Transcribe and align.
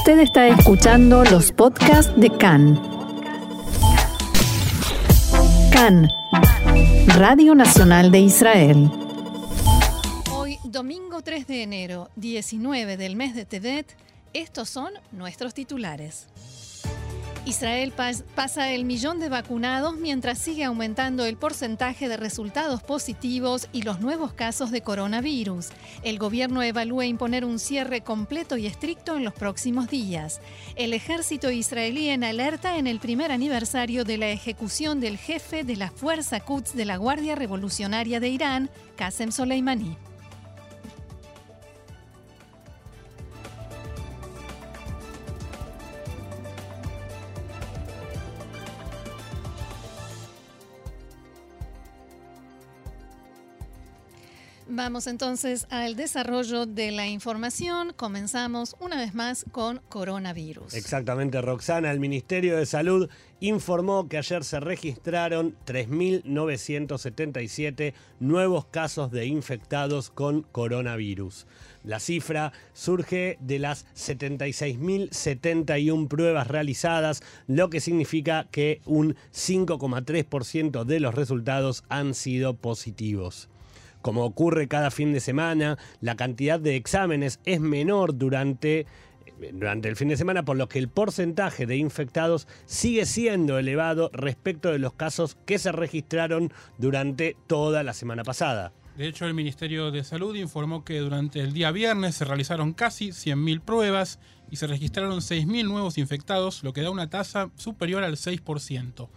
Usted 0.00 0.20
está 0.20 0.48
escuchando 0.48 1.24
los 1.24 1.52
podcasts 1.52 2.10
de 2.18 2.30
CAN. 2.30 2.80
CAN, 5.70 6.08
Radio 7.18 7.54
Nacional 7.54 8.10
de 8.10 8.20
Israel. 8.20 8.90
Hoy, 10.32 10.58
domingo 10.64 11.20
3 11.20 11.46
de 11.46 11.62
enero, 11.62 12.08
19 12.16 12.96
del 12.96 13.14
mes 13.14 13.34
de 13.34 13.44
Tevet, 13.44 13.94
estos 14.32 14.70
son 14.70 14.90
nuestros 15.12 15.52
titulares. 15.52 16.28
Israel 17.46 17.92
pasa 18.34 18.70
el 18.70 18.84
millón 18.84 19.18
de 19.18 19.30
vacunados 19.30 19.96
mientras 19.96 20.38
sigue 20.38 20.64
aumentando 20.64 21.24
el 21.24 21.36
porcentaje 21.36 22.08
de 22.08 22.18
resultados 22.18 22.82
positivos 22.82 23.68
y 23.72 23.82
los 23.82 24.00
nuevos 24.00 24.34
casos 24.34 24.70
de 24.70 24.82
coronavirus. 24.82 25.68
El 26.02 26.18
gobierno 26.18 26.62
evalúa 26.62 27.06
imponer 27.06 27.46
un 27.46 27.58
cierre 27.58 28.02
completo 28.02 28.58
y 28.58 28.66
estricto 28.66 29.16
en 29.16 29.24
los 29.24 29.32
próximos 29.32 29.88
días. 29.88 30.40
El 30.76 30.92
ejército 30.92 31.50
israelí 31.50 32.10
en 32.10 32.24
alerta 32.24 32.76
en 32.76 32.86
el 32.86 33.00
primer 33.00 33.32
aniversario 33.32 34.04
de 34.04 34.18
la 34.18 34.28
ejecución 34.28 35.00
del 35.00 35.16
jefe 35.16 35.64
de 35.64 35.76
la 35.76 35.90
Fuerza 35.90 36.40
Quds 36.40 36.74
de 36.74 36.84
la 36.84 36.98
Guardia 36.98 37.36
Revolucionaria 37.36 38.20
de 38.20 38.28
Irán, 38.28 38.70
Qasem 38.96 39.32
Soleimani. 39.32 39.96
Vamos 54.72 55.08
entonces 55.08 55.66
al 55.70 55.96
desarrollo 55.96 56.64
de 56.64 56.92
la 56.92 57.08
información. 57.08 57.92
Comenzamos 57.96 58.76
una 58.78 58.98
vez 58.98 59.14
más 59.14 59.44
con 59.50 59.80
coronavirus. 59.88 60.74
Exactamente, 60.74 61.42
Roxana. 61.42 61.90
El 61.90 61.98
Ministerio 61.98 62.56
de 62.56 62.66
Salud 62.66 63.10
informó 63.40 64.08
que 64.08 64.18
ayer 64.18 64.44
se 64.44 64.60
registraron 64.60 65.56
3.977 65.66 67.94
nuevos 68.20 68.66
casos 68.66 69.10
de 69.10 69.26
infectados 69.26 70.10
con 70.10 70.42
coronavirus. 70.42 71.48
La 71.82 71.98
cifra 71.98 72.52
surge 72.72 73.38
de 73.40 73.58
las 73.58 73.86
76.071 73.96 76.06
pruebas 76.06 76.46
realizadas, 76.46 77.24
lo 77.48 77.70
que 77.70 77.80
significa 77.80 78.46
que 78.52 78.82
un 78.86 79.16
5,3% 79.34 80.84
de 80.84 81.00
los 81.00 81.16
resultados 81.16 81.82
han 81.88 82.14
sido 82.14 82.54
positivos. 82.54 83.48
Como 84.02 84.24
ocurre 84.24 84.68
cada 84.68 84.90
fin 84.90 85.12
de 85.12 85.20
semana, 85.20 85.78
la 86.00 86.16
cantidad 86.16 86.58
de 86.58 86.76
exámenes 86.76 87.40
es 87.44 87.60
menor 87.60 88.16
durante 88.16 88.86
durante 89.52 89.88
el 89.88 89.96
fin 89.96 90.08
de 90.08 90.18
semana, 90.18 90.44
por 90.44 90.58
lo 90.58 90.68
que 90.68 90.78
el 90.78 90.88
porcentaje 90.88 91.64
de 91.64 91.76
infectados 91.76 92.46
sigue 92.66 93.06
siendo 93.06 93.58
elevado 93.58 94.10
respecto 94.12 94.70
de 94.70 94.78
los 94.78 94.92
casos 94.92 95.36
que 95.46 95.58
se 95.58 95.72
registraron 95.72 96.52
durante 96.76 97.36
toda 97.46 97.82
la 97.82 97.94
semana 97.94 98.22
pasada. 98.22 98.72
De 98.96 99.06
hecho, 99.08 99.24
el 99.24 99.34
Ministerio 99.34 99.90
de 99.90 100.04
Salud 100.04 100.34
informó 100.36 100.84
que 100.84 100.98
durante 100.98 101.40
el 101.40 101.54
día 101.54 101.70
viernes 101.70 102.16
se 102.16 102.24
realizaron 102.24 102.74
casi 102.74 103.10
100.000 103.10 103.60
pruebas 103.62 104.18
y 104.50 104.56
se 104.56 104.66
registraron 104.66 105.20
6.000 105.20 105.64
nuevos 105.64 105.96
infectados, 105.96 106.62
lo 106.62 106.72
que 106.72 106.82
da 106.82 106.90
una 106.90 107.08
tasa 107.08 107.50
superior 107.54 108.02
al 108.02 108.16
6%. 108.16 109.08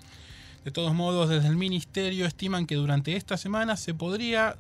De 0.65 0.71
todos 0.71 0.95
modos, 0.95 1.29
desde 1.29 1.49
el 1.49 1.57
Ministerio 1.57 2.27
estiman 2.27 2.67
que 2.67 2.75
durante 2.75 3.17
esta 3.17 3.37
semana 3.37 3.77
se 3.77 3.95
podría 3.95 4.57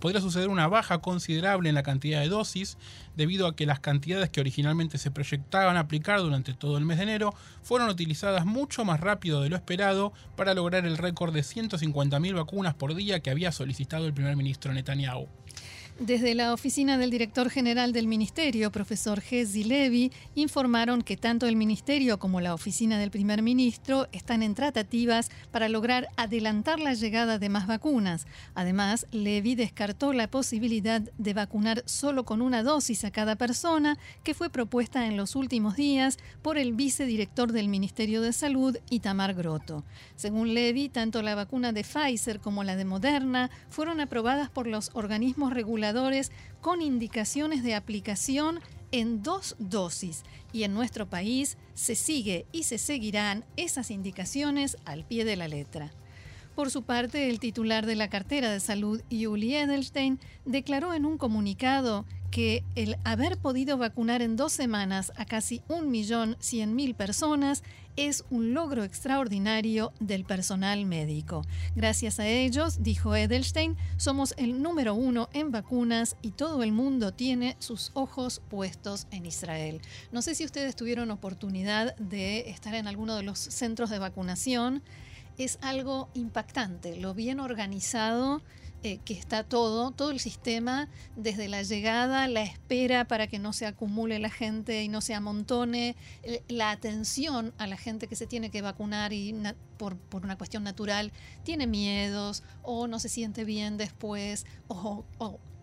podría 0.00 0.20
suceder 0.20 0.48
una 0.48 0.66
baja 0.66 0.98
considerable 0.98 1.68
en 1.68 1.74
la 1.74 1.82
cantidad 1.82 2.20
de 2.20 2.28
dosis, 2.28 2.78
debido 3.16 3.46
a 3.46 3.54
que 3.54 3.66
las 3.66 3.80
cantidades 3.80 4.30
que 4.30 4.40
originalmente 4.40 4.98
se 4.98 5.10
proyectaban 5.10 5.76
aplicar 5.76 6.20
durante 6.20 6.54
todo 6.54 6.78
el 6.78 6.84
mes 6.84 6.96
de 6.96 7.04
enero 7.04 7.34
fueron 7.62 7.88
utilizadas 7.88 8.46
mucho 8.46 8.84
más 8.84 9.00
rápido 9.00 9.42
de 9.42 9.50
lo 9.50 9.56
esperado 9.56 10.12
para 10.36 10.54
lograr 10.54 10.86
el 10.86 10.96
récord 10.96 11.32
de 11.32 11.42
150.000 11.42 12.34
vacunas 12.34 12.74
por 12.74 12.94
día 12.94 13.20
que 13.20 13.30
había 13.30 13.52
solicitado 13.52 14.06
el 14.06 14.14
primer 14.14 14.36
ministro 14.36 14.72
Netanyahu. 14.72 15.28
Desde 16.00 16.34
la 16.34 16.54
oficina 16.54 16.96
del 16.96 17.10
director 17.10 17.50
general 17.50 17.92
del 17.92 18.06
ministerio, 18.06 18.72
profesor 18.72 19.20
Gezi 19.20 19.64
Levi, 19.64 20.10
informaron 20.34 21.02
que 21.02 21.18
tanto 21.18 21.46
el 21.46 21.56
ministerio 21.56 22.18
como 22.18 22.40
la 22.40 22.54
oficina 22.54 22.98
del 22.98 23.10
primer 23.10 23.42
ministro 23.42 24.08
están 24.10 24.42
en 24.42 24.54
tratativas 24.54 25.30
para 25.50 25.68
lograr 25.68 26.08
adelantar 26.16 26.80
la 26.80 26.94
llegada 26.94 27.38
de 27.38 27.50
más 27.50 27.66
vacunas. 27.66 28.26
Además, 28.54 29.06
Levi 29.12 29.54
descartó 29.56 30.14
la 30.14 30.30
posibilidad 30.30 31.02
de 31.02 31.34
vacunar 31.34 31.82
solo 31.84 32.24
con 32.24 32.40
una 32.40 32.62
dosis 32.62 33.04
a 33.04 33.10
cada 33.10 33.36
persona, 33.36 33.98
que 34.24 34.32
fue 34.32 34.48
propuesta 34.48 35.06
en 35.06 35.18
los 35.18 35.36
últimos 35.36 35.76
días 35.76 36.16
por 36.40 36.56
el 36.56 36.72
vicedirector 36.72 37.52
del 37.52 37.68
Ministerio 37.68 38.22
de 38.22 38.32
Salud, 38.32 38.78
Itamar 38.88 39.34
Grotto. 39.34 39.84
Según 40.16 40.54
Levi, 40.54 40.88
tanto 40.88 41.20
la 41.20 41.34
vacuna 41.34 41.72
de 41.72 41.84
Pfizer 41.84 42.40
como 42.40 42.64
la 42.64 42.76
de 42.76 42.86
Moderna 42.86 43.50
fueron 43.68 44.00
aprobadas 44.00 44.48
por 44.48 44.66
los 44.66 44.92
organismos 44.94 45.52
reguladores 45.52 45.89
con 46.60 46.82
indicaciones 46.82 47.62
de 47.62 47.74
aplicación 47.74 48.60
en 48.92 49.22
dos 49.22 49.56
dosis 49.58 50.24
y 50.52 50.64
en 50.64 50.74
nuestro 50.74 51.08
país 51.08 51.56
se 51.74 51.94
sigue 51.94 52.46
y 52.52 52.64
se 52.64 52.78
seguirán 52.78 53.44
esas 53.56 53.90
indicaciones 53.90 54.76
al 54.84 55.04
pie 55.04 55.24
de 55.24 55.36
la 55.36 55.48
letra. 55.48 55.92
Por 56.54 56.70
su 56.70 56.82
parte, 56.82 57.30
el 57.30 57.38
titular 57.38 57.86
de 57.86 57.94
la 57.94 58.10
cartera 58.10 58.50
de 58.50 58.60
salud, 58.60 59.00
Yuli 59.08 59.54
Edelstein, 59.54 60.18
declaró 60.44 60.92
en 60.92 61.06
un 61.06 61.16
comunicado 61.16 62.04
que 62.30 62.64
el 62.76 62.96
haber 63.04 63.38
podido 63.38 63.76
vacunar 63.76 64.22
en 64.22 64.36
dos 64.36 64.52
semanas 64.52 65.12
a 65.16 65.24
casi 65.24 65.60
1.100.000 65.68 66.94
personas 66.94 67.62
es 67.96 68.24
un 68.30 68.54
logro 68.54 68.84
extraordinario 68.84 69.92
del 69.98 70.24
personal 70.24 70.86
médico. 70.86 71.44
Gracias 71.74 72.20
a 72.20 72.26
ellos, 72.26 72.82
dijo 72.82 73.14
Edelstein, 73.16 73.76
somos 73.96 74.34
el 74.38 74.62
número 74.62 74.94
uno 74.94 75.28
en 75.32 75.50
vacunas 75.50 76.16
y 76.22 76.30
todo 76.30 76.62
el 76.62 76.72
mundo 76.72 77.12
tiene 77.12 77.56
sus 77.58 77.90
ojos 77.94 78.40
puestos 78.48 79.06
en 79.10 79.26
Israel. 79.26 79.80
No 80.12 80.22
sé 80.22 80.34
si 80.34 80.44
ustedes 80.44 80.76
tuvieron 80.76 81.10
oportunidad 81.10 81.96
de 81.96 82.50
estar 82.50 82.74
en 82.74 82.86
alguno 82.86 83.16
de 83.16 83.24
los 83.24 83.38
centros 83.38 83.90
de 83.90 83.98
vacunación. 83.98 84.82
Es 85.36 85.58
algo 85.62 86.08
impactante, 86.14 86.96
lo 86.96 87.14
bien 87.14 87.40
organizado 87.40 88.40
eh, 88.82 88.98
que 89.04 89.14
está 89.14 89.44
todo, 89.44 89.90
todo 89.90 90.10
el 90.10 90.20
sistema, 90.20 90.88
desde 91.16 91.48
la 91.48 91.62
llegada, 91.62 92.28
la 92.28 92.42
espera 92.42 93.06
para 93.06 93.26
que 93.26 93.38
no 93.38 93.52
se 93.52 93.66
acumule 93.66 94.18
la 94.18 94.30
gente 94.30 94.82
y 94.82 94.88
no 94.88 95.00
se 95.00 95.14
amontone, 95.14 95.96
la 96.48 96.70
atención 96.70 97.52
a 97.58 97.66
la 97.66 97.76
gente 97.76 98.06
que 98.06 98.16
se 98.16 98.26
tiene 98.26 98.50
que 98.50 98.62
vacunar 98.62 99.12
y 99.12 99.34
por, 99.76 99.96
una 100.12 100.36
cuestión 100.36 100.62
natural 100.62 101.12
tiene 101.42 101.66
miedos 101.66 102.42
o 102.62 102.86
no 102.86 102.98
se 102.98 103.08
siente 103.08 103.44
bien 103.44 103.76
después 103.76 104.46
o, 104.68 105.04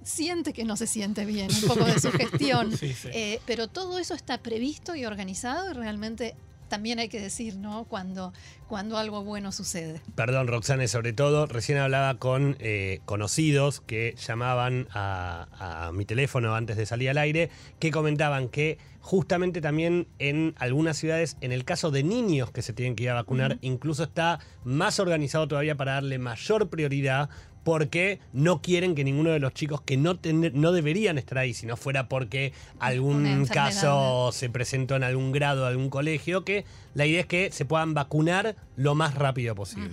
siente 0.04 0.54
que 0.54 0.64
no 0.64 0.78
se 0.78 0.88
siente 0.88 1.26
bien, 1.26 1.50
un 1.54 1.68
poco 1.68 1.86
de 1.86 2.00
sugestión. 2.00 2.72
Eh, 2.82 3.42
pero 3.46 3.68
todo 3.68 4.00
eso 4.00 4.14
está 4.14 4.38
previsto 4.38 4.96
y 4.96 5.06
organizado 5.06 5.72
y 5.72 5.74
realmente 5.74 6.36
también 6.68 7.00
hay 7.00 7.10
que 7.10 7.20
decir, 7.20 7.58
¿no? 7.58 7.86
Cuando, 7.86 8.34
cuando 8.68 8.98
algo 8.98 9.24
bueno 9.24 9.52
sucede. 9.52 10.02
Perdón, 10.16 10.48
Roxane, 10.48 10.88
sobre 10.88 11.14
todo, 11.14 11.46
recién 11.46 11.78
hablaba 11.78 12.16
con 12.16 12.56
eh, 12.60 13.00
conocidos 13.06 13.82
que 13.82 14.16
llamaban 14.18 14.88
a, 14.94 15.88
a 15.88 15.92
mi 15.92 16.06
teléfono 16.06 16.56
antes 16.56 16.78
de 16.78 16.86
salir 16.86 17.10
al 17.10 17.18
aire, 17.18 17.50
que 17.80 17.92
comentaban 17.92 18.50
que 18.50 18.78
justamente 19.08 19.62
también 19.62 20.10
en 20.20 20.54
algunas 20.58 20.98
ciudades, 20.98 21.38
en 21.40 21.54
el 21.54 21.64
caso 21.64 21.92
de 21.92 22.04
niños 22.04 22.52
que 22.52 22.62
se 22.62 22.74
tienen 22.74 22.94
que 22.94 23.04
ir 23.04 23.10
a 23.12 23.14
vacunar, 23.14 23.58
incluso 23.62 24.04
está 24.04 24.40
más 24.66 25.00
organizado 25.00 25.48
todavía 25.48 25.76
para 25.76 25.94
darle 25.94 26.20
mayor 26.20 26.70
prioridad 26.70 27.30
porque 27.68 28.22
no 28.32 28.62
quieren 28.62 28.96
que 28.96 29.04
ninguno 29.04 29.32
de 29.32 29.40
los 29.40 29.54
chicos 29.54 29.82
que 29.82 29.98
no, 29.98 30.18
no 30.54 30.72
deberían 30.72 31.18
estar 31.18 31.40
ahí, 31.40 31.54
si 31.54 31.66
no 31.66 31.76
fuera 31.76 32.08
porque 32.08 32.54
algún 32.80 33.46
caso 33.46 34.32
se 34.32 34.50
presentó 34.50 34.96
en 34.96 35.04
algún 35.04 35.34
grado, 35.34 35.66
algún 35.66 35.90
colegio, 35.90 36.46
que 36.46 36.64
la 36.94 37.06
idea 37.06 37.20
es 37.20 37.26
que 37.26 37.52
se 37.52 37.66
puedan 37.66 37.94
vacunar 37.94 38.56
lo 38.78 38.96
más 38.96 39.16
rápido 39.16 39.54
posible. 39.54 39.90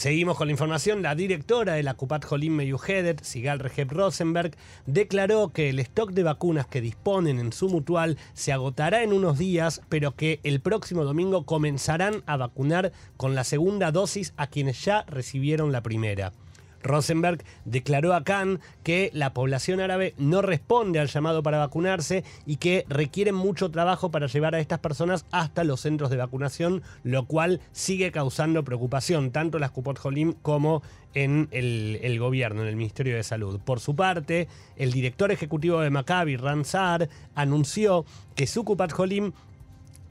Seguimos 0.00 0.38
con 0.38 0.48
la 0.48 0.52
información. 0.52 1.02
La 1.02 1.14
directora 1.14 1.74
de 1.74 1.82
la 1.82 1.92
Kupat 1.92 2.24
Jolim 2.24 2.54
Meyuhedet, 2.54 3.22
Sigal 3.22 3.58
Recep 3.58 3.92
Rosenberg, 3.92 4.56
declaró 4.86 5.52
que 5.52 5.68
el 5.68 5.78
stock 5.78 6.12
de 6.12 6.22
vacunas 6.22 6.66
que 6.66 6.80
disponen 6.80 7.38
en 7.38 7.52
su 7.52 7.68
mutual 7.68 8.16
se 8.32 8.54
agotará 8.54 9.02
en 9.02 9.12
unos 9.12 9.36
días, 9.36 9.82
pero 9.90 10.16
que 10.16 10.40
el 10.42 10.62
próximo 10.62 11.04
domingo 11.04 11.44
comenzarán 11.44 12.22
a 12.24 12.38
vacunar 12.38 12.92
con 13.18 13.34
la 13.34 13.44
segunda 13.44 13.92
dosis 13.92 14.32
a 14.38 14.46
quienes 14.46 14.82
ya 14.82 15.02
recibieron 15.02 15.70
la 15.70 15.82
primera. 15.82 16.32
Rosenberg 16.82 17.42
declaró 17.64 18.14
a 18.14 18.24
Khan 18.24 18.60
que 18.82 19.10
la 19.12 19.32
población 19.32 19.80
árabe 19.80 20.14
no 20.18 20.42
responde 20.42 20.98
al 20.98 21.08
llamado 21.08 21.42
para 21.42 21.58
vacunarse 21.58 22.24
y 22.46 22.56
que 22.56 22.84
requieren 22.88 23.34
mucho 23.34 23.70
trabajo 23.70 24.10
para 24.10 24.26
llevar 24.26 24.54
a 24.54 24.60
estas 24.60 24.78
personas 24.78 25.26
hasta 25.30 25.64
los 25.64 25.80
centros 25.80 26.10
de 26.10 26.16
vacunación, 26.16 26.82
lo 27.02 27.26
cual 27.26 27.60
sigue 27.72 28.12
causando 28.12 28.64
preocupación, 28.64 29.30
tanto 29.30 29.58
en 29.58 29.62
las 29.62 29.70
Kupot 29.70 29.98
Jolim 29.98 30.34
como 30.42 30.82
en 31.14 31.48
el, 31.50 32.18
gobierno, 32.18 32.62
en 32.62 32.68
el 32.68 32.76
Ministerio 32.76 33.16
de 33.16 33.22
Salud. 33.22 33.60
Por 33.60 33.80
su 33.80 33.96
parte, 33.96 34.48
el 34.76 34.92
director 34.92 35.30
ejecutivo 35.32 35.80
de 35.80 35.90
Maccabi, 35.90 36.36
Ransar, 36.36 37.08
anunció 37.34 38.04
que 38.34 38.46
su 38.46 38.64
Kupot 38.64 38.92
Jolim 38.92 39.32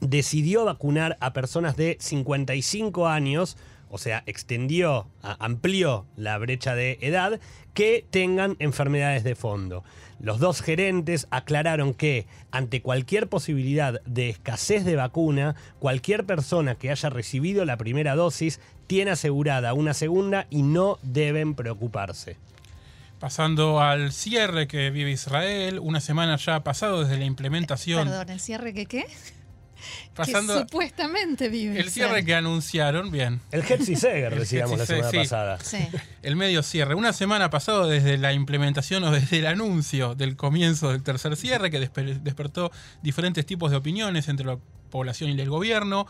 decidió 0.00 0.64
vacunar 0.64 1.16
a 1.20 1.32
personas 1.32 1.76
de 1.76 1.96
55 2.00 3.08
años 3.08 3.56
o 3.90 3.98
sea, 3.98 4.22
extendió, 4.26 5.08
amplió 5.22 6.06
la 6.16 6.38
brecha 6.38 6.74
de 6.74 6.98
edad, 7.02 7.40
que 7.74 8.06
tengan 8.10 8.56
enfermedades 8.58 9.24
de 9.24 9.34
fondo. 9.34 9.84
Los 10.20 10.38
dos 10.38 10.60
gerentes 10.60 11.26
aclararon 11.30 11.94
que 11.94 12.26
ante 12.50 12.82
cualquier 12.82 13.28
posibilidad 13.28 14.00
de 14.04 14.28
escasez 14.28 14.84
de 14.84 14.96
vacuna, 14.96 15.56
cualquier 15.78 16.26
persona 16.26 16.74
que 16.74 16.90
haya 16.90 17.10
recibido 17.10 17.64
la 17.64 17.76
primera 17.76 18.14
dosis 18.14 18.60
tiene 18.86 19.12
asegurada 19.12 19.72
una 19.74 19.94
segunda 19.94 20.46
y 20.50 20.62
no 20.62 20.98
deben 21.02 21.54
preocuparse. 21.54 22.36
Pasando 23.18 23.80
al 23.80 24.12
cierre 24.12 24.66
que 24.66 24.90
vive 24.90 25.10
Israel, 25.10 25.78
una 25.78 26.00
semana 26.00 26.36
ya 26.36 26.56
ha 26.56 26.64
pasado 26.64 27.02
desde 27.02 27.18
la 27.18 27.24
implementación. 27.24 28.08
Perdón, 28.08 28.30
¿el 28.30 28.40
cierre 28.40 28.72
que 28.72 28.86
qué? 28.86 29.06
Pasando 30.14 30.54
que 30.54 30.60
supuestamente 30.60 31.48
vive. 31.48 31.78
El 31.78 31.90
cierre 31.90 32.24
que 32.24 32.34
anunciaron, 32.34 33.10
bien. 33.10 33.40
El 33.50 33.62
Hetzi 33.62 33.96
Seger, 33.96 34.34
decíamos 34.38 34.78
la 34.78 34.86
semana 34.86 35.10
pasada. 35.10 35.58
El 36.22 36.36
medio 36.36 36.62
cierre. 36.62 36.94
Una 36.94 37.12
semana 37.12 37.50
pasado 37.50 37.86
desde 37.86 38.18
la 38.18 38.32
implementación 38.32 39.04
o 39.04 39.10
desde 39.10 39.38
el 39.38 39.46
anuncio 39.46 40.14
del 40.14 40.36
comienzo 40.36 40.90
del 40.92 41.02
tercer 41.02 41.36
cierre, 41.36 41.70
que 41.70 41.80
despertó 41.80 42.70
diferentes 43.02 43.46
tipos 43.46 43.70
de 43.70 43.78
opiniones 43.78 44.28
entre 44.28 44.46
la 44.46 44.58
población 44.90 45.30
y 45.30 45.40
el 45.40 45.48
gobierno. 45.48 46.06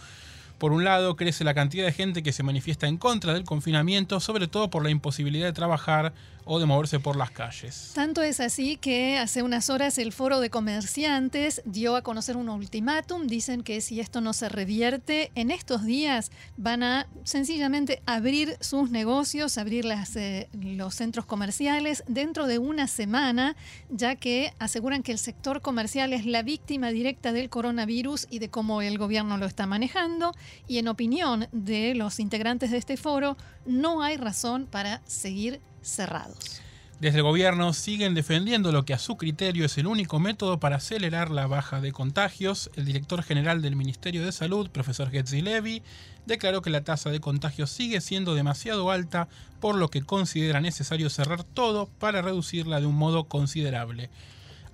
Por 0.59 0.73
un 0.73 0.85
lado, 0.85 1.17
crece 1.17 1.43
la 1.43 1.55
cantidad 1.55 1.87
de 1.87 1.93
gente 1.93 2.23
que 2.23 2.33
se 2.33 2.43
manifiesta 2.43 2.87
en 2.87 2.99
contra 2.99 3.33
del 3.33 3.45
confinamiento, 3.45 4.21
sobre 4.21 4.47
todo 4.47 4.69
por 4.69 4.83
la 4.83 4.91
imposibilidad 4.91 5.47
de 5.47 5.55
trabajar 5.55 6.13
o 6.53 6.59
de 6.59 6.67
moverse 6.67 6.99
por 6.99 7.15
las 7.15 7.31
calles. 7.31 7.93
Tanto 7.95 8.25
es 8.25 8.41
así 8.41 8.77
que 8.77 9.19
hace 9.19 9.45
unas 9.45 9.71
horas 9.71 9.99
el 9.99 10.13
foro 10.13 10.41
de 10.41 10.51
comerciantes 10.51 11.63
dio 11.65 11.95
a 11.95 12.03
conocer 12.03 12.37
un 12.37 12.49
ultimátum. 12.49 13.29
Dicen 13.29 13.63
que 13.63 13.81
si 13.81 14.01
esto 14.01 14.21
no 14.21 14.33
se 14.33 14.49
revierte, 14.49 15.31
en 15.37 15.53
estos 15.53 15.85
días 15.85 16.33
van 16.57 16.83
a 16.83 17.07
sencillamente 17.23 18.03
abrir 18.05 18.57
sus 18.59 18.91
negocios, 18.91 19.59
abrir 19.59 19.87
eh, 20.17 20.49
los 20.53 20.97
centros 20.97 21.25
comerciales 21.25 22.03
dentro 22.09 22.49
de 22.49 22.59
una 22.59 22.89
semana, 22.89 23.55
ya 23.89 24.17
que 24.17 24.53
aseguran 24.59 25.05
que 25.05 25.13
el 25.13 25.19
sector 25.19 25.61
comercial 25.61 26.13
es 26.13 26.27
la 26.27 26.43
víctima 26.43 26.89
directa 26.89 27.33
del 27.33 27.49
coronavirus 27.49 28.27
y 28.29 28.41
de 28.41 28.51
cómo 28.51 28.83
el 28.83 28.99
gobierno 28.99 29.39
lo 29.39 29.47
está 29.47 29.67
manejando. 29.67 30.33
Y 30.67 30.79
en 30.79 30.89
opinión 30.89 31.47
de 31.53 31.95
los 31.95 32.19
integrantes 32.19 32.73
de 32.73 32.79
este 32.79 32.97
foro, 32.97 33.37
no 33.67 34.03
hay 34.03 34.17
razón 34.17 34.67
para 34.67 35.01
seguir 35.07 35.61
cerrados. 35.83 36.61
Desde 37.01 37.17
el 37.17 37.25
gobierno 37.25 37.73
siguen 37.73 38.13
defendiendo 38.13 38.73
lo 38.73 38.85
que 38.85 38.93
a 38.93 38.99
su 38.99 39.17
criterio 39.17 39.65
es 39.65 39.79
el 39.79 39.87
único 39.87 40.19
método 40.21 40.61
para 40.61 40.77
acelerar 40.77 41.31
la 41.31 41.47
baja 41.47 41.81
de 41.81 41.93
contagios. 41.93 42.71
El 42.77 42.85
director 42.85 43.23
general 43.23 43.63
del 43.63 43.75
Ministerio 43.75 44.23
de 44.23 44.33
Salud, 44.33 44.69
profesor 44.69 45.11
Getzi 45.11 45.41
Levy, 45.41 45.83
declaró 46.27 46.61
que 46.61 46.69
la 46.69 46.85
tasa 46.85 47.09
de 47.09 47.21
contagios 47.21 47.71
sigue 47.71 48.03
siendo 48.03 48.35
demasiado 48.35 48.91
alta, 48.91 49.29
por 49.61 49.77
lo 49.77 49.89
que 49.89 50.03
considera 50.03 50.61
necesario 50.61 51.09
cerrar 51.09 51.43
todo 51.43 51.89
para 51.99 52.21
reducirla 52.21 52.81
de 52.81 52.87
un 52.87 52.97
modo 52.97 53.25
considerable. 53.25 54.11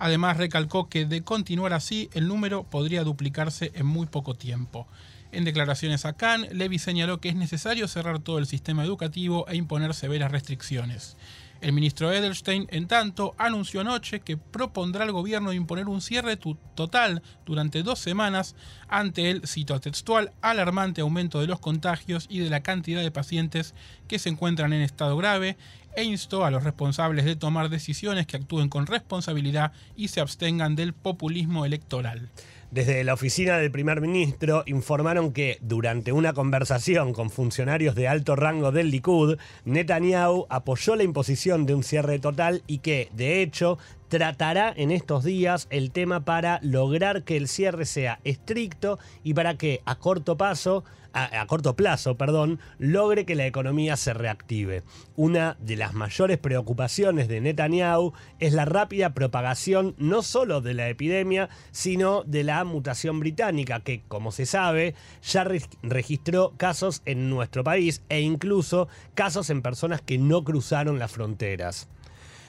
Además, 0.01 0.37
recalcó 0.37 0.89
que 0.89 1.07
de 1.07 1.23
continuar 1.23 1.73
así, 1.75 2.11
el 2.13 2.27
número 2.27 2.65
podría 2.65 3.05
duplicarse 3.05 3.71
en 3.77 3.87
muy 3.87 4.07
poco 4.07 4.35
tiempo. 4.35 4.89
En 5.37 5.45
declaraciones 5.45 6.07
a 6.07 6.15
Cannes, 6.15 6.51
Levy 6.55 6.79
señaló 6.79 7.21
que 7.21 7.29
es 7.29 7.35
necesario 7.35 7.89
cerrar 7.89 8.21
todo 8.21 8.39
el 8.39 8.47
sistema 8.47 8.83
educativo 8.85 9.47
e 9.51 9.57
imponer 9.57 9.93
severas 9.93 10.33
restricciones. 10.33 11.19
El 11.61 11.75
ministro 11.75 12.11
Edelstein, 12.11 12.67
en 12.71 12.89
tanto, 12.89 13.35
anunció 13.37 13.83
anoche 13.83 14.21
que 14.21 14.39
propondrá 14.39 15.05
al 15.05 15.13
gobierno 15.13 15.53
imponer 15.53 15.89
un 15.89 16.01
cierre 16.01 16.39
total 16.39 17.23
durante 17.45 17.83
dos 17.83 17.99
semanas 17.99 18.57
ante 18.89 19.31
el, 19.31 19.47
cito 19.47 19.79
textual, 19.79 20.33
alarmante 20.41 21.03
aumento 21.03 21.39
de 21.43 21.49
los 21.49 21.61
contagios 21.61 22.25
y 22.31 22.39
de 22.39 22.49
la 22.49 22.63
cantidad 22.63 23.03
de 23.03 23.11
pacientes 23.11 23.75
que 24.09 24.19
se 24.19 24.31
encuentran 24.31 24.73
en 24.73 24.81
estado 24.81 25.19
grave 25.19 25.59
e 25.97 26.05
instó 26.05 26.45
a 26.45 26.51
los 26.51 26.63
responsables 26.63 27.25
de 27.25 27.35
tomar 27.35 27.71
decisiones 27.71 28.27
que 28.27 28.37
actúen 28.37 28.69
con 28.69 28.87
responsabilidad 28.87 29.73
y 29.97 30.09
se 30.09 30.21
abstengan 30.21 30.77
del 30.77 30.93
populismo 30.93 31.65
electoral. 31.65 32.31
Desde 32.71 33.05
la 33.05 33.15
oficina 33.15 33.59
del 33.59 33.71
primer 33.71 34.01
ministro 34.01 34.65
informaron 34.67 35.33
que 35.33 35.59
durante 35.63 36.13
una 36.13 36.33
conversación 36.33 37.13
con 37.13 37.31
funcionarios 37.31 37.95
de 37.95 38.09
alto 38.09 38.35
rango 38.35 38.73
del 38.73 38.91
Likud, 38.91 39.39
Netanyahu 39.65 40.47
apoyó 40.51 40.97
la 40.97 41.05
imposición 41.05 41.65
de 41.65 41.75
un 41.75 41.85
cierre 41.85 42.19
total 42.19 42.63
y 42.67 42.79
que, 42.79 43.09
de 43.15 43.41
hecho, 43.41 43.79
tratará 44.09 44.73
en 44.77 44.91
estos 44.91 45.25
días 45.25 45.67
el 45.71 45.91
tema 45.91 46.25
para 46.25 46.61
lograr 46.63 47.25
que 47.25 47.37
el 47.37 47.49
cierre 47.49 47.87
sea 47.87 48.21
estricto 48.25 48.99
y 49.23 49.35
para 49.35 49.57
que 49.57 49.83
a 49.85 49.97
corto 49.97 50.37
paso 50.37 50.85
a, 51.17 51.47
corto 51.47 51.77
plazo, 51.77 52.17
perdón, 52.19 52.61
logre 52.79 53.25
que 53.25 53.35
la 53.35 53.47
economía 53.47 53.97
se 53.97 54.13
reactive. 54.13 54.83
Una 55.17 55.57
de 55.61 55.77
las 55.77 55.95
mayores 55.95 56.37
preocupaciones 56.37 57.27
de 57.27 57.41
Netanyahu 57.41 58.13
es 58.39 58.53
la 58.53 58.67
rápida 58.67 59.15
propagación 59.15 59.95
no 59.97 60.21
solo 60.21 60.61
de 60.61 60.75
la 60.75 60.91
epidemia, 60.91 61.49
sino 61.71 62.23
de 62.25 62.45
la 62.45 62.63
mutación 62.65 63.19
británica, 63.19 63.81
que, 63.81 64.03
como 64.09 64.31
se 64.31 64.45
sabe, 64.45 64.95
ya 65.23 65.49
registró 65.83 66.53
casos 66.59 67.01
en 67.07 67.31
nuestro 67.31 67.65
país 67.65 68.03
e 68.11 68.21
incluso 68.21 68.89
casos 69.15 69.49
en 69.49 69.63
personas 69.63 70.03
que 70.03 70.19
no 70.19 70.45
cruzaron 70.45 70.99
las 70.99 71.13
fronteras. 71.13 71.89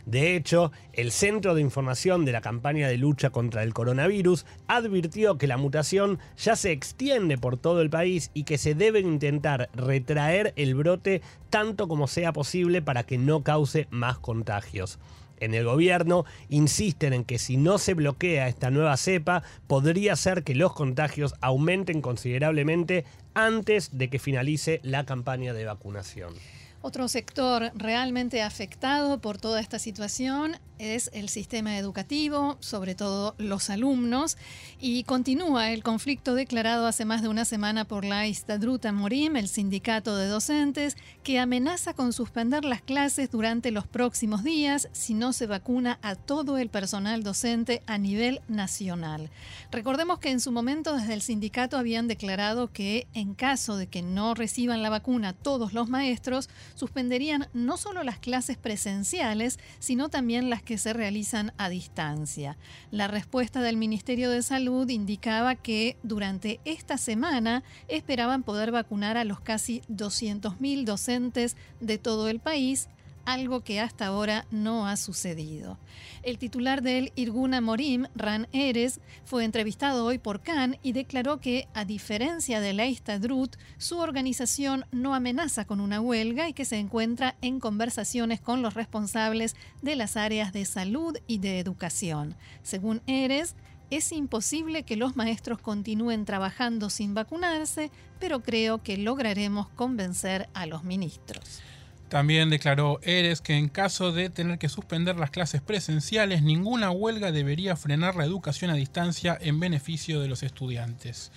De 0.07 0.37
hecho, 0.37 0.71
el 0.93 1.11
Centro 1.11 1.53
de 1.53 1.59
Información 1.59 2.23
de 2.23 2.31
la 2.31 2.39
campaña 2.39 2.87
de 2.87 2.97
lucha 2.97 3.29
contra 3.29 3.61
el 3.61 3.73
coronavirus 3.73 4.45
advirtió 4.67 5.37
que 5.37 5.47
la 5.47 5.57
mutación 5.57 6.17
ya 6.37 6.55
se 6.55 6.71
extiende 6.71 7.37
por 7.37 7.57
todo 7.57 7.81
el 7.81 7.89
país 7.89 8.31
y 8.33 8.45
que 8.45 8.57
se 8.57 8.73
debe 8.73 9.01
intentar 9.01 9.69
retraer 9.75 10.53
el 10.55 10.75
brote 10.75 11.21
tanto 11.49 11.89
como 11.89 12.07
sea 12.07 12.31
posible 12.31 12.81
para 12.81 13.03
que 13.03 13.17
no 13.17 13.43
cause 13.43 13.87
más 13.91 14.17
contagios 14.17 14.97
en 15.39 15.53
el 15.53 15.65
gobierno 15.65 16.25
insisten 16.49 17.13
en 17.13 17.23
que 17.23 17.37
si 17.37 17.57
no 17.57 17.77
se 17.77 17.93
bloquea 17.93 18.47
esta 18.47 18.71
nueva 18.71 18.97
cepa, 18.97 19.43
podría 19.67 20.15
ser 20.15 20.43
que 20.43 20.55
los 20.55 20.73
contagios 20.73 21.35
aumenten 21.41 22.01
considerablemente 22.01 23.05
antes 23.33 23.97
de 23.97 24.09
que 24.09 24.17
finalice 24.17 24.79
la 24.83 25.05
campaña 25.05 25.53
de 25.53 25.65
vacunación. 25.65 26.33
Otro 26.81 27.07
sector 27.07 27.71
realmente 27.75 28.41
afectado 28.41 29.19
por 29.19 29.39
toda 29.39 29.59
esta 29.59 29.79
situación 29.79 30.57
es 30.79 31.09
el 31.13 31.27
sistema 31.27 31.77
educativo, 31.77 32.57
sobre 32.59 32.93
todo 32.93 33.33
los 33.39 33.69
alumnos, 33.71 34.37
y 34.79 35.03
continúa 35.03 35.71
el 35.71 35.83
conflicto 35.83 36.35
declarado 36.35 36.85
hace 36.85 37.03
más 37.03 37.23
de 37.23 37.29
una 37.29 37.45
semana 37.45 37.85
por 37.85 38.05
la 38.05 38.27
Istadruta 38.27 38.91
Morim, 38.91 39.37
el 39.37 39.47
sindicato 39.47 40.15
de 40.15 40.27
docentes, 40.27 40.95
que 41.23 41.39
amenaza 41.39 41.95
con 41.95 42.13
suspender 42.13 42.63
las 42.63 42.81
clases 42.81 43.31
durante 43.31 43.71
los 43.71 43.87
próximos 43.87 44.43
días 44.43 44.87
si 44.91 45.15
no 45.15 45.33
se 45.33 45.47
vacuna 45.47 45.97
a 46.03 46.15
todo 46.15 46.59
el 46.59 46.69
personal 46.69 47.23
docente 47.23 47.81
a 47.87 47.97
nivel 47.97 48.41
nacional. 48.47 49.31
Recordemos 49.71 50.19
que 50.19 50.29
en 50.29 50.39
su 50.39 50.51
momento 50.51 50.95
desde 50.95 51.15
el 51.15 51.21
sindicato 51.21 51.77
habían 51.77 52.07
declarado 52.07 52.71
que 52.71 53.07
en 53.13 53.33
caso 53.33 53.77
de 53.77 53.87
que 53.87 54.03
no 54.03 54.35
reciban 54.35 54.83
la 54.83 54.91
vacuna 54.91 55.33
todos 55.33 55.73
los 55.73 55.89
maestros, 55.89 56.49
suspenderían 56.75 57.47
no 57.53 57.77
solo 57.77 58.03
las 58.03 58.19
clases 58.19 58.57
presenciales, 58.57 59.59
sino 59.79 60.09
también 60.09 60.49
las 60.49 60.61
que 60.61 60.77
se 60.77 60.93
realizan 60.93 61.53
a 61.57 61.69
distancia. 61.69 62.57
La 62.91 63.07
respuesta 63.07 63.61
del 63.61 63.77
Ministerio 63.77 64.29
de 64.29 64.41
Salud 64.41 64.89
indicaba 64.89 65.55
que 65.55 65.97
durante 66.03 66.59
esta 66.65 66.97
semana 66.97 67.63
esperaban 67.87 68.43
poder 68.43 68.71
vacunar 68.71 69.17
a 69.17 69.23
los 69.23 69.39
casi 69.39 69.81
200.000 69.89 70.83
docentes 70.83 71.55
de 71.79 71.97
todo 71.97 72.27
el 72.29 72.39
país 72.39 72.89
algo 73.27 73.61
que 73.61 73.81
hasta 73.81 74.07
ahora 74.07 74.47
no 74.51 74.87
ha 74.87 74.95
sucedido. 74.95 75.77
El 76.23 76.37
titular 76.37 76.81
del 76.81 77.11
Irguna 77.15 77.59
Morim, 77.59 78.07
Ran 78.15 78.47
Eres, 78.53 79.01
fue 79.25 79.43
entrevistado 79.43 80.05
hoy 80.05 80.17
por 80.17 80.41
Khan 80.41 80.77
y 80.81 80.93
declaró 80.93 81.41
que, 81.41 81.67
a 81.73 81.83
diferencia 81.83 82.61
de 82.61 82.71
la 82.71 82.87
Drut, 83.19 83.57
su 83.77 83.99
organización 83.99 84.85
no 84.91 85.13
amenaza 85.13 85.65
con 85.65 85.81
una 85.81 85.99
huelga 85.99 86.47
y 86.47 86.53
que 86.53 86.63
se 86.63 86.79
encuentra 86.79 87.35
en 87.41 87.59
conversaciones 87.59 88.39
con 88.39 88.61
los 88.61 88.75
responsables 88.75 89.57
de 89.81 89.97
las 89.97 90.15
áreas 90.15 90.53
de 90.53 90.63
salud 90.63 91.17
y 91.27 91.39
de 91.39 91.59
educación. 91.59 92.33
Según 92.63 93.01
Eres, 93.07 93.55
es 93.89 94.13
imposible 94.13 94.83
que 94.83 94.95
los 94.95 95.17
maestros 95.17 95.59
continúen 95.59 96.23
trabajando 96.23 96.89
sin 96.89 97.13
vacunarse, 97.13 97.91
pero 98.21 98.41
creo 98.41 98.81
que 98.83 98.97
lograremos 98.97 99.67
convencer 99.69 100.47
a 100.53 100.65
los 100.65 100.85
ministros. 100.85 101.61
También 102.09 102.49
declaró 102.49 102.99
Eres 103.03 103.41
que 103.41 103.55
en 103.55 103.67
caso 103.67 104.13
de 104.13 104.29
tener 104.29 104.59
que 104.59 104.69
suspender 104.69 105.17
las 105.17 105.29
clases 105.29 105.61
presenciales, 105.61 106.41
ninguna 106.41 106.89
huelga 106.89 107.33
debería 107.33 107.75
frenar 107.75 108.15
la 108.15 108.23
educación 108.23 108.71
a 108.71 108.75
distancia 108.75 109.37
en 109.41 109.59
beneficio 109.59 110.21
de 110.21 110.29
los 110.29 110.41
estudiantes. 110.41 111.31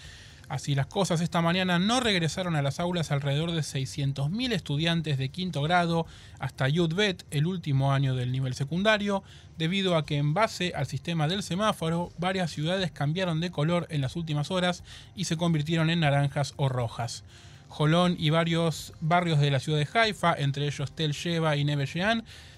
Así 0.48 0.74
las 0.74 0.86
cosas, 0.86 1.20
esta 1.20 1.42
mañana 1.42 1.78
no 1.78 2.00
regresaron 2.00 2.56
a 2.56 2.62
las 2.62 2.80
aulas 2.80 3.12
alrededor 3.12 3.52
de 3.52 3.60
600.000 3.60 4.52
estudiantes 4.52 5.16
de 5.16 5.28
quinto 5.28 5.62
grado 5.62 6.06
hasta 6.40 6.68
Yudbet, 6.68 7.24
el 7.30 7.46
último 7.46 7.92
año 7.92 8.16
del 8.16 8.32
nivel 8.32 8.54
secundario, 8.54 9.22
debido 9.58 9.96
a 9.96 10.04
que 10.04 10.16
en 10.16 10.34
base 10.34 10.72
al 10.74 10.86
sistema 10.86 11.28
del 11.28 11.44
semáforo, 11.44 12.12
varias 12.18 12.50
ciudades 12.50 12.90
cambiaron 12.90 13.40
de 13.40 13.52
color 13.52 13.86
en 13.90 14.00
las 14.00 14.16
últimas 14.16 14.50
horas 14.50 14.82
y 15.14 15.24
se 15.24 15.36
convirtieron 15.36 15.88
en 15.88 16.00
naranjas 16.00 16.54
o 16.56 16.68
rojas. 16.68 17.22
Jolón 17.70 18.16
y 18.18 18.30
varios 18.30 18.92
barrios 19.00 19.38
de 19.38 19.50
la 19.50 19.60
ciudad 19.60 19.78
de 19.78 19.88
Haifa, 19.98 20.34
entre 20.34 20.66
ellos 20.66 20.92
Tel 20.92 21.12
Sheva 21.12 21.56
y 21.56 21.64
Neve 21.64 21.86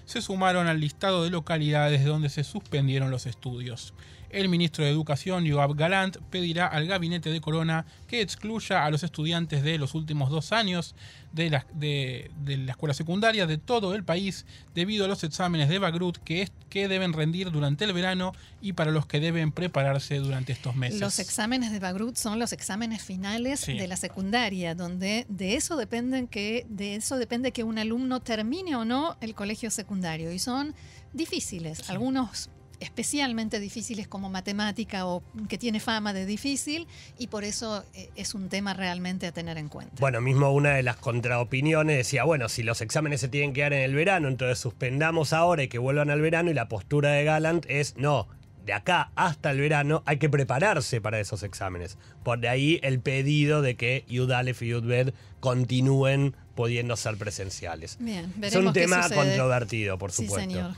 se 0.05 0.21
sumaron 0.21 0.67
al 0.67 0.79
listado 0.79 1.23
de 1.23 1.29
localidades 1.29 2.05
donde 2.05 2.29
se 2.29 2.43
suspendieron 2.43 3.11
los 3.11 3.25
estudios 3.25 3.93
el 4.33 4.49
ministro 4.49 4.83
de 4.83 4.89
Educación, 4.89 5.45
Yoav 5.45 5.75
Galant, 5.75 6.17
pedirá 6.29 6.67
al 6.67 6.87
gabinete 6.87 7.29
de 7.29 7.39
Corona 7.39 7.85
que 8.07 8.21
excluya 8.21 8.83
a 8.83 8.89
los 8.89 9.03
estudiantes 9.03 9.63
de 9.63 9.77
los 9.77 9.93
últimos 9.93 10.29
dos 10.31 10.51
años 10.51 10.95
de 11.31 11.49
la, 11.49 11.65
de, 11.73 12.31
la 12.45 12.71
escuela 12.71 12.93
secundaria 12.93 13.47
de 13.47 13.57
todo 13.57 13.95
el 13.95 14.03
país 14.03 14.45
debido 14.75 15.05
a 15.05 15.07
los 15.07 15.23
exámenes 15.23 15.69
de 15.69 15.79
Bagrut 15.79 16.17
que, 16.17 16.49
que 16.69 16.87
deben 16.87 17.13
rendir 17.13 17.51
durante 17.51 17.85
el 17.85 17.93
verano 17.93 18.33
y 18.61 18.73
para 18.73 18.91
los 18.91 19.05
que 19.05 19.19
deben 19.19 19.51
prepararse 19.51 20.17
durante 20.17 20.51
estos 20.51 20.75
meses. 20.75 20.99
Los 20.99 21.19
exámenes 21.19 21.71
de 21.71 21.79
Bagrut 21.79 22.15
son 22.15 22.39
los 22.39 22.53
exámenes 22.53 23.03
finales 23.03 23.65
de 23.65 23.87
la 23.87 23.97
secundaria, 23.97 24.75
donde 24.75 25.25
de 25.29 25.55
eso, 25.55 25.75
dependen 25.75 26.27
que, 26.27 26.65
de 26.69 26.95
eso 26.95 27.17
depende 27.17 27.51
que 27.51 27.63
un 27.63 27.77
alumno 27.77 28.19
termine 28.19 28.75
o 28.75 28.85
no 28.85 29.15
el 29.21 29.35
colegio 29.35 29.69
secundario 29.69 29.92
y 30.31 30.39
son 30.39 30.73
difíciles. 31.13 31.89
Algunos 31.89 32.49
especialmente 32.79 33.59
difíciles 33.59 34.07
como 34.07 34.29
matemática 34.29 35.05
o 35.05 35.23
que 35.47 35.57
tiene 35.57 35.79
fama 35.79 36.11
de 36.11 36.25
difícil 36.25 36.87
y 37.17 37.27
por 37.27 37.43
eso 37.43 37.85
eh, 37.93 38.09
es 38.15 38.35
un 38.35 38.49
tema 38.49 38.73
realmente 38.73 39.27
a 39.27 39.31
tener 39.31 39.57
en 39.57 39.69
cuenta. 39.69 39.95
Bueno, 39.99 40.19
mismo 40.19 40.51
una 40.51 40.71
de 40.71 40.83
las 40.83 40.97
contraopiniones 40.97 41.97
decía, 41.97 42.25
bueno, 42.25 42.49
si 42.49 42.63
los 42.63 42.81
exámenes 42.81 43.21
se 43.21 43.29
tienen 43.29 43.53
que 43.53 43.61
dar 43.61 43.73
en 43.73 43.83
el 43.83 43.95
verano, 43.95 44.27
entonces 44.27 44.59
suspendamos 44.59 45.31
ahora 45.31 45.63
y 45.63 45.67
que 45.69 45.77
vuelvan 45.77 46.09
al 46.09 46.21
verano 46.21 46.51
y 46.51 46.53
la 46.53 46.67
postura 46.67 47.11
de 47.11 47.23
Gallant 47.23 47.65
es, 47.69 47.95
no, 47.95 48.27
de 48.65 48.73
acá 48.73 49.11
hasta 49.15 49.51
el 49.51 49.59
verano 49.59 50.03
hay 50.05 50.17
que 50.17 50.29
prepararse 50.29 51.01
para 51.01 51.19
esos 51.19 51.43
exámenes. 51.43 51.97
Por 52.23 52.39
de 52.39 52.49
ahí 52.49 52.79
el 52.83 52.99
pedido 52.99 53.61
de 53.61 53.75
que 53.75 54.05
Yudalef 54.07 54.61
y 54.61 54.69
Yudbed 54.69 55.13
continúen 55.39 56.35
pudiendo 56.55 56.95
ser 56.95 57.17
presenciales. 57.17 57.97
Bien, 57.99 58.33
es 58.41 58.55
un 58.55 58.73
tema 58.73 59.09
controvertido, 59.09 59.97
por 59.97 60.11
supuesto. 60.11 60.39
Sí, 60.39 60.55
señor. 60.55 60.75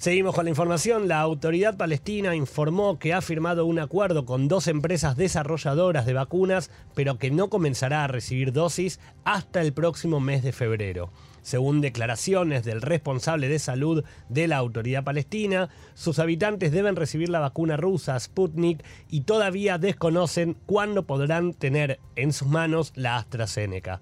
Seguimos 0.00 0.34
con 0.34 0.44
la 0.44 0.50
información. 0.50 1.08
La 1.08 1.20
autoridad 1.20 1.76
palestina 1.76 2.34
informó 2.34 2.98
que 2.98 3.12
ha 3.12 3.20
firmado 3.20 3.66
un 3.66 3.78
acuerdo 3.78 4.24
con 4.24 4.48
dos 4.48 4.66
empresas 4.66 5.14
desarrolladoras 5.14 6.06
de 6.06 6.14
vacunas, 6.14 6.70
pero 6.94 7.18
que 7.18 7.30
no 7.30 7.50
comenzará 7.50 8.04
a 8.04 8.06
recibir 8.06 8.54
dosis 8.54 8.98
hasta 9.24 9.60
el 9.60 9.74
próximo 9.74 10.18
mes 10.18 10.42
de 10.42 10.52
febrero. 10.52 11.12
Según 11.42 11.82
declaraciones 11.82 12.64
del 12.64 12.80
responsable 12.80 13.50
de 13.50 13.58
salud 13.58 14.02
de 14.30 14.48
la 14.48 14.56
autoridad 14.56 15.04
palestina, 15.04 15.68
sus 15.92 16.18
habitantes 16.18 16.72
deben 16.72 16.96
recibir 16.96 17.28
la 17.28 17.40
vacuna 17.40 17.76
rusa 17.76 18.18
Sputnik 18.18 18.82
y 19.10 19.22
todavía 19.22 19.76
desconocen 19.76 20.56
cuándo 20.64 21.02
podrán 21.02 21.52
tener 21.52 22.00
en 22.16 22.32
sus 22.32 22.48
manos 22.48 22.92
la 22.94 23.16
AstraZeneca. 23.16 24.00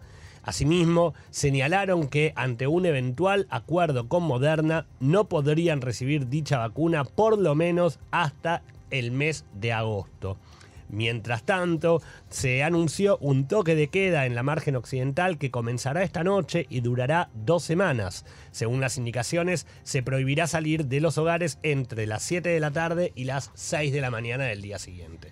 Asimismo, 0.49 1.12
señalaron 1.28 2.09
que 2.09 2.33
ante 2.35 2.67
un 2.67 2.87
eventual 2.87 3.47
acuerdo 3.50 4.09
con 4.09 4.23
Moderna 4.23 4.87
no 4.99 5.28
podrían 5.28 5.83
recibir 5.83 6.31
dicha 6.31 6.57
vacuna 6.57 7.05
por 7.05 7.37
lo 7.37 7.55
menos 7.55 7.99
hasta 8.12 8.62
el 8.90 9.11
mes 9.11 9.45
de 9.52 9.75
agosto. 9.75 10.38
Mientras 10.88 11.43
tanto, 11.43 12.00
se 12.31 12.64
anunció 12.64 13.19
un 13.19 13.47
toque 13.47 13.75
de 13.75 13.88
queda 13.88 14.25
en 14.25 14.35
la 14.35 14.43
margen 14.43 14.76
occidental 14.76 15.37
que 15.37 15.50
comenzará 15.50 16.02
esta 16.02 16.25
noche 16.25 16.64
y 16.71 16.81
durará 16.81 17.28
dos 17.35 17.62
semanas. 17.62 18.25
Según 18.50 18.81
las 18.81 18.97
indicaciones, 18.97 19.67
se 19.83 20.02
prohibirá 20.02 20.47
salir 20.47 20.87
de 20.87 21.02
los 21.02 21.19
hogares 21.19 21.59
entre 21.62 22.07
las 22.07 22.23
7 22.23 22.49
de 22.49 22.61
la 22.61 22.71
tarde 22.71 23.12
y 23.14 23.25
las 23.25 23.50
6 23.52 23.93
de 23.93 24.00
la 24.00 24.11
mañana 24.11 24.45
del 24.45 24.62
día 24.62 24.78
siguiente. 24.78 25.31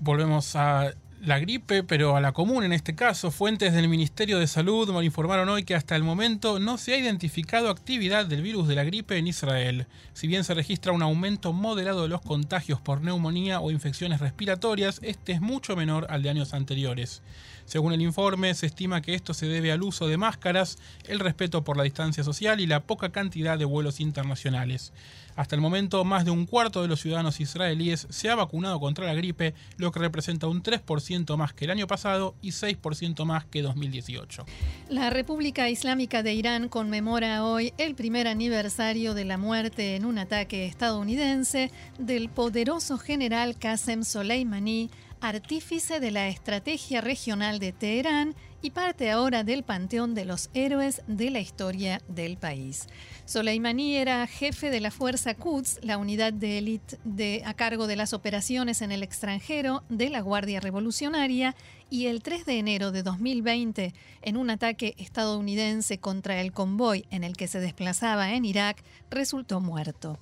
Volvemos 0.00 0.56
a 0.56 0.94
la 1.26 1.40
gripe, 1.40 1.82
pero 1.82 2.16
a 2.16 2.20
la 2.20 2.30
común 2.30 2.62
en 2.62 2.72
este 2.72 2.94
caso. 2.94 3.32
Fuentes 3.32 3.74
del 3.74 3.88
Ministerio 3.88 4.38
de 4.38 4.46
Salud 4.46 4.88
me 4.92 5.04
informaron 5.04 5.48
hoy 5.48 5.64
que 5.64 5.74
hasta 5.74 5.96
el 5.96 6.04
momento 6.04 6.60
no 6.60 6.78
se 6.78 6.94
ha 6.94 6.98
identificado 6.98 7.68
actividad 7.68 8.26
del 8.26 8.42
virus 8.42 8.68
de 8.68 8.76
la 8.76 8.84
gripe 8.84 9.18
en 9.18 9.26
Israel. 9.26 9.88
Si 10.12 10.28
bien 10.28 10.44
se 10.44 10.54
registra 10.54 10.92
un 10.92 11.02
aumento 11.02 11.52
moderado 11.52 12.02
de 12.02 12.08
los 12.08 12.20
contagios 12.20 12.80
por 12.80 13.00
neumonía 13.00 13.58
o 13.58 13.72
infecciones 13.72 14.20
respiratorias, 14.20 15.00
este 15.02 15.32
es 15.32 15.40
mucho 15.40 15.74
menor 15.74 16.06
al 16.10 16.22
de 16.22 16.30
años 16.30 16.54
anteriores. 16.54 17.22
Según 17.66 17.92
el 17.92 18.00
informe, 18.00 18.54
se 18.54 18.66
estima 18.66 19.02
que 19.02 19.14
esto 19.14 19.34
se 19.34 19.46
debe 19.46 19.72
al 19.72 19.82
uso 19.82 20.06
de 20.06 20.16
máscaras, 20.16 20.78
el 21.08 21.18
respeto 21.18 21.64
por 21.64 21.76
la 21.76 21.82
distancia 21.82 22.22
social 22.22 22.60
y 22.60 22.66
la 22.66 22.84
poca 22.84 23.10
cantidad 23.10 23.58
de 23.58 23.64
vuelos 23.64 24.00
internacionales. 24.00 24.92
Hasta 25.36 25.54
el 25.54 25.60
momento, 25.60 26.02
más 26.04 26.24
de 26.24 26.30
un 26.30 26.46
cuarto 26.46 26.80
de 26.80 26.88
los 26.88 27.00
ciudadanos 27.00 27.40
israelíes 27.40 28.06
se 28.08 28.30
ha 28.30 28.34
vacunado 28.34 28.80
contra 28.80 29.04
la 29.04 29.14
gripe, 29.14 29.52
lo 29.76 29.92
que 29.92 29.98
representa 29.98 30.46
un 30.46 30.62
3% 30.62 31.36
más 31.36 31.52
que 31.52 31.66
el 31.66 31.72
año 31.72 31.86
pasado 31.86 32.34
y 32.40 32.52
6% 32.52 33.24
más 33.26 33.44
que 33.44 33.60
2018. 33.60 34.46
La 34.88 35.10
República 35.10 35.68
Islámica 35.68 36.22
de 36.22 36.32
Irán 36.32 36.68
conmemora 36.70 37.44
hoy 37.44 37.74
el 37.76 37.94
primer 37.94 38.28
aniversario 38.28 39.12
de 39.12 39.26
la 39.26 39.36
muerte 39.36 39.96
en 39.96 40.06
un 40.06 40.18
ataque 40.18 40.66
estadounidense 40.66 41.70
del 41.98 42.30
poderoso 42.30 42.96
general 42.96 43.58
Qasem 43.58 44.04
Soleimani, 44.04 44.88
artífice 45.28 46.00
de 46.00 46.10
la 46.10 46.28
estrategia 46.28 47.00
regional 47.00 47.58
de 47.58 47.72
Teherán 47.72 48.34
y 48.62 48.70
parte 48.70 49.10
ahora 49.10 49.44
del 49.44 49.64
panteón 49.64 50.14
de 50.14 50.24
los 50.24 50.50
héroes 50.54 51.02
de 51.06 51.30
la 51.30 51.40
historia 51.40 52.00
del 52.08 52.36
país. 52.36 52.86
Soleimani 53.24 53.96
era 53.96 54.26
jefe 54.26 54.70
de 54.70 54.80
la 54.80 54.90
Fuerza 54.90 55.34
Quds, 55.34 55.80
la 55.82 55.98
unidad 55.98 56.32
de 56.32 56.58
élite 56.58 57.42
a 57.44 57.54
cargo 57.54 57.86
de 57.86 57.96
las 57.96 58.12
operaciones 58.12 58.82
en 58.82 58.92
el 58.92 59.02
extranjero 59.02 59.82
de 59.88 60.10
la 60.10 60.20
Guardia 60.20 60.60
Revolucionaria, 60.60 61.54
y 61.90 62.06
el 62.06 62.22
3 62.22 62.44
de 62.44 62.58
enero 62.58 62.90
de 62.90 63.02
2020, 63.02 63.94
en 64.22 64.36
un 64.36 64.50
ataque 64.50 64.94
estadounidense 64.98 65.98
contra 65.98 66.40
el 66.40 66.52
convoy 66.52 67.06
en 67.10 67.22
el 67.22 67.36
que 67.36 67.46
se 67.46 67.60
desplazaba 67.60 68.32
en 68.34 68.44
Irak, 68.44 68.82
resultó 69.10 69.60
muerto. 69.60 70.18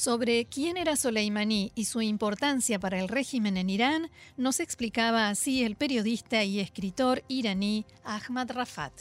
Sobre 0.00 0.46
quién 0.46 0.78
era 0.78 0.96
Soleimani 0.96 1.72
y 1.74 1.84
su 1.84 2.00
importancia 2.00 2.78
para 2.78 2.98
el 2.98 3.06
régimen 3.06 3.58
en 3.58 3.68
Irán, 3.68 4.06
nos 4.38 4.58
explicaba 4.58 5.28
así 5.28 5.62
el 5.62 5.76
periodista 5.76 6.42
y 6.42 6.58
escritor 6.58 7.20
iraní 7.28 7.84
Ahmad 8.02 8.50
Rafat. 8.50 8.94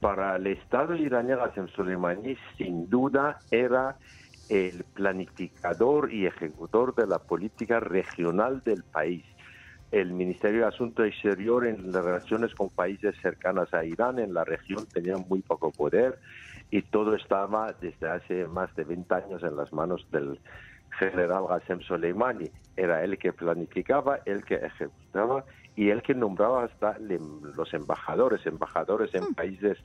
Para 0.00 0.36
el 0.36 0.46
Estado 0.46 0.96
iraní, 0.96 1.34
Qasem 1.34 1.68
Soleimani 1.68 2.34
sin 2.56 2.88
duda 2.88 3.40
era 3.50 3.98
el 4.48 4.84
planificador 4.84 6.10
y 6.10 6.24
ejecutor 6.24 6.94
de 6.94 7.06
la 7.06 7.18
política 7.18 7.78
regional 7.78 8.62
del 8.64 8.84
país. 8.84 9.22
El 9.92 10.14
Ministerio 10.14 10.60
de 10.62 10.68
Asuntos 10.68 11.08
Exteriores 11.08 11.78
en 11.78 11.92
las 11.92 12.02
relaciones 12.02 12.54
con 12.54 12.70
países 12.70 13.14
cercanos 13.20 13.74
a 13.74 13.84
Irán 13.84 14.18
en 14.18 14.32
la 14.32 14.44
región 14.44 14.86
tenía 14.86 15.18
muy 15.18 15.42
poco 15.42 15.70
poder 15.72 16.18
y 16.70 16.82
todo 16.82 17.14
estaba 17.14 17.72
desde 17.80 18.08
hace 18.08 18.46
más 18.46 18.74
de 18.76 18.84
20 18.84 19.14
años 19.14 19.42
en 19.42 19.56
las 19.56 19.72
manos 19.72 20.06
del 20.10 20.40
general 20.98 21.44
Qasem 21.48 21.80
Soleimani. 21.80 22.50
Era 22.76 23.04
él 23.04 23.18
que 23.18 23.32
planificaba, 23.32 24.20
él 24.24 24.44
que 24.44 24.56
ejecutaba 24.56 25.44
y 25.74 25.90
él 25.90 26.02
que 26.02 26.14
nombraba 26.14 26.64
hasta 26.64 26.98
los 26.98 27.72
embajadores, 27.74 28.44
embajadores 28.46 29.14
en 29.14 29.34
países 29.34 29.78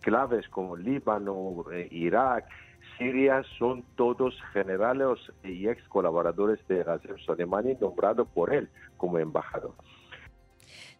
claves 0.00 0.48
como 0.48 0.76
Líbano, 0.76 1.64
eh, 1.72 1.88
Irak, 1.90 2.48
Siria, 2.96 3.42
son 3.58 3.84
todos 3.96 4.40
generales 4.52 5.18
y 5.42 5.68
ex 5.68 5.82
colaboradores 5.88 6.66
de 6.68 6.84
Qasem 6.84 7.18
Soleimani 7.18 7.74
nombrados 7.80 8.28
por 8.28 8.52
él 8.52 8.68
como 8.96 9.18
embajador. 9.18 9.74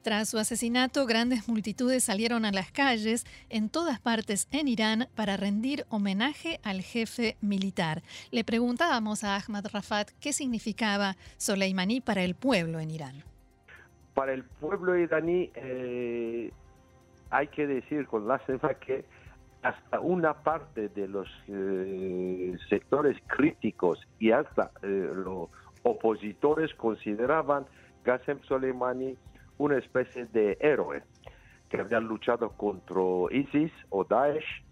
Tras 0.08 0.30
su 0.30 0.38
asesinato, 0.38 1.04
grandes 1.04 1.48
multitudes 1.50 2.02
salieron 2.02 2.46
a 2.46 2.50
las 2.50 2.72
calles 2.72 3.26
en 3.50 3.68
todas 3.68 4.00
partes 4.00 4.48
en 4.52 4.66
Irán 4.66 5.08
para 5.14 5.36
rendir 5.36 5.84
homenaje 5.90 6.60
al 6.64 6.80
jefe 6.80 7.36
militar. 7.42 8.00
Le 8.30 8.42
preguntábamos 8.42 9.22
a 9.22 9.36
Ahmad 9.36 9.66
Rafat 9.70 10.12
qué 10.18 10.32
significaba 10.32 11.16
Soleimani 11.36 12.00
para 12.00 12.22
el 12.22 12.36
pueblo 12.36 12.80
en 12.80 12.90
Irán. 12.90 13.16
Para 14.14 14.32
el 14.32 14.44
pueblo 14.44 14.96
iraní 14.96 15.50
eh, 15.54 16.52
hay 17.28 17.48
que 17.48 17.66
decir 17.66 18.06
con 18.06 18.26
la 18.26 18.38
cefa 18.46 18.72
que 18.78 19.04
hasta 19.60 20.00
una 20.00 20.32
parte 20.42 20.88
de 20.88 21.06
los 21.06 21.28
eh, 21.48 22.56
sectores 22.70 23.18
críticos 23.26 24.00
y 24.18 24.30
hasta 24.30 24.70
eh, 24.80 24.86
los 24.86 25.50
opositores 25.82 26.72
consideraban 26.76 27.66
Qasem 28.04 28.40
Soleimani 28.44 29.14
una 29.58 29.76
especie 29.76 30.26
de 30.26 30.56
héroe 30.60 31.02
que 31.68 31.80
había 31.80 32.00
luchado 32.00 32.50
contra 32.50 33.02
ISIS 33.30 33.72
o 33.90 34.04
Daesh, 34.04 34.62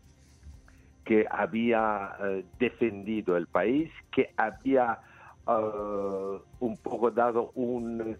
que 1.04 1.26
había 1.30 2.16
eh, 2.20 2.44
defendido 2.58 3.36
el 3.36 3.46
país, 3.46 3.90
que 4.10 4.32
había 4.36 4.98
eh, 5.46 6.38
un 6.60 6.76
poco 6.78 7.10
dado 7.10 7.52
un 7.54 8.16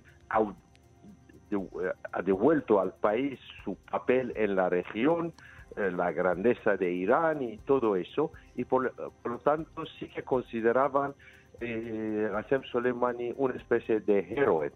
ha 2.12 2.23
devuelto 2.23 2.80
al 2.80 2.92
país 2.94 3.38
su 3.64 3.76
papel 3.90 4.32
en 4.37 4.56
la 4.56 4.68
región, 4.68 5.32
eh, 5.76 5.90
la 5.90 6.12
grandeza 6.12 6.76
de 6.76 6.92
Irán 6.92 7.42
y 7.42 7.58
todo 7.58 7.96
eso, 7.96 8.32
y 8.56 8.64
por, 8.64 8.92
lo 9.25 9.38
tanto 9.38 9.87
sí 9.99 10.08
que 10.08 10.23
consideraban 10.23 11.14
eh, 11.61 12.30
a 12.35 12.44
Soleimani 12.70 13.32
una 13.37 13.54
especie 13.54 14.00
de 14.00 14.20
héroe 14.35 14.73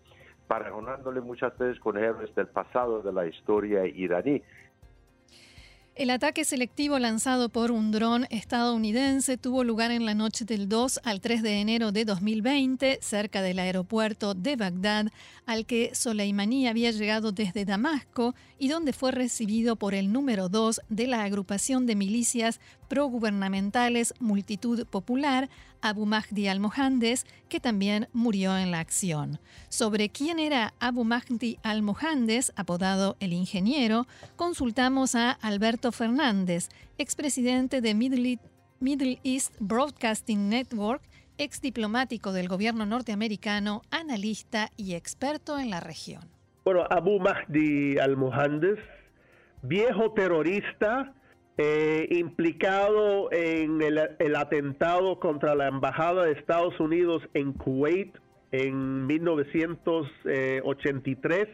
paragonándole 0.51 1.21
muchas 1.21 1.57
veces 1.57 1.79
con 1.79 1.97
héroes 1.97 2.35
del 2.35 2.49
pasado 2.49 3.03
de 3.03 3.13
la 3.13 3.25
historia 3.25 3.87
iraní. 3.87 4.43
El 5.95 6.11
ataque 6.11 6.45
selectivo 6.45 6.99
lanzado 6.99 7.51
por 7.51 7.71
un 7.71 7.93
dron 7.93 8.27
estadounidense 8.31 9.37
tuvo 9.37 9.63
lugar 9.63 9.93
en 9.93 10.07
la 10.07 10.15
noche 10.15 10.45
del 10.45 10.69
2 10.69 11.03
al 11.05 11.21
3 11.21 11.45
de 11.45 11.61
enero 11.61 11.93
de 11.93 12.05
2020 12.05 12.99
cerca 13.01 13.43
del 13.43 13.61
aeropuerto 13.61 14.35
de 14.35 14.57
Bagdad, 14.57 15.07
al 15.47 15.67
que 15.67 15.95
Soleimani 15.95 16.67
había 16.67 16.91
llegado 16.91 17.31
desde 17.31 17.65
Damasco 17.65 18.35
y 18.59 18.67
donde 18.67 18.93
fue 18.93 19.13
recibido 19.13 19.77
por 19.77 19.95
el 19.95 20.13
número 20.13 20.49
2 20.49 20.81
de 20.89 21.07
la 21.07 21.23
agrupación 21.23 21.87
de 21.87 21.95
milicias 21.95 22.61
progubernamentales 22.89 24.15
Multitud 24.19 24.85
Popular, 24.87 25.49
Abu 25.83 26.07
Mahdi 26.07 26.49
al-Mohandes, 26.49 27.27
que 27.49 27.61
también 27.61 28.09
murió 28.13 28.57
en 28.57 28.71
la 28.71 28.81
acción. 28.81 29.39
Sobre 29.69 30.09
quién 30.09 30.39
era 30.39 30.75
Abu 30.81 31.05
Mahdi 31.05 31.59
al-Mohandes, 31.63 32.53
apodado 32.57 33.17
el 33.21 33.33
ingeniero, 33.33 34.07
consultamos 34.37 35.15
a 35.15 35.33
Alberto 35.33 35.93
Fernández, 35.93 36.69
expresidente 36.99 37.81
de 37.81 37.95
Middle 37.95 39.21
East 39.25 39.55
Broadcasting 39.61 40.49
Network, 40.49 41.03
ex 41.39 41.61
diplomático 41.61 42.33
del 42.33 42.49
gobierno 42.49 42.85
norteamericano, 42.85 43.83
analista 43.91 44.71
y 44.77 44.95
experto 44.95 45.59
en 45.59 45.71
la 45.71 45.81
región. 45.81 46.23
Bueno, 46.65 46.85
Abu 46.91 47.19
Mahdi 47.19 47.99
al-Mohandes, 47.99 48.79
viejo 49.63 50.13
terrorista, 50.13 51.15
eh, 51.63 52.09
implicado 52.09 53.31
en 53.33 53.83
el, 53.83 53.99
atentado 54.35 55.21
contra 55.21 55.55
la 55.55 55.69
Embajada 55.69 56.25
de 56.25 56.33
Estados 56.33 56.81
Unidos 56.81 57.23
en 57.35 57.53
Kuwait 57.53 58.17
en 58.51 59.07
1983. 59.07 61.49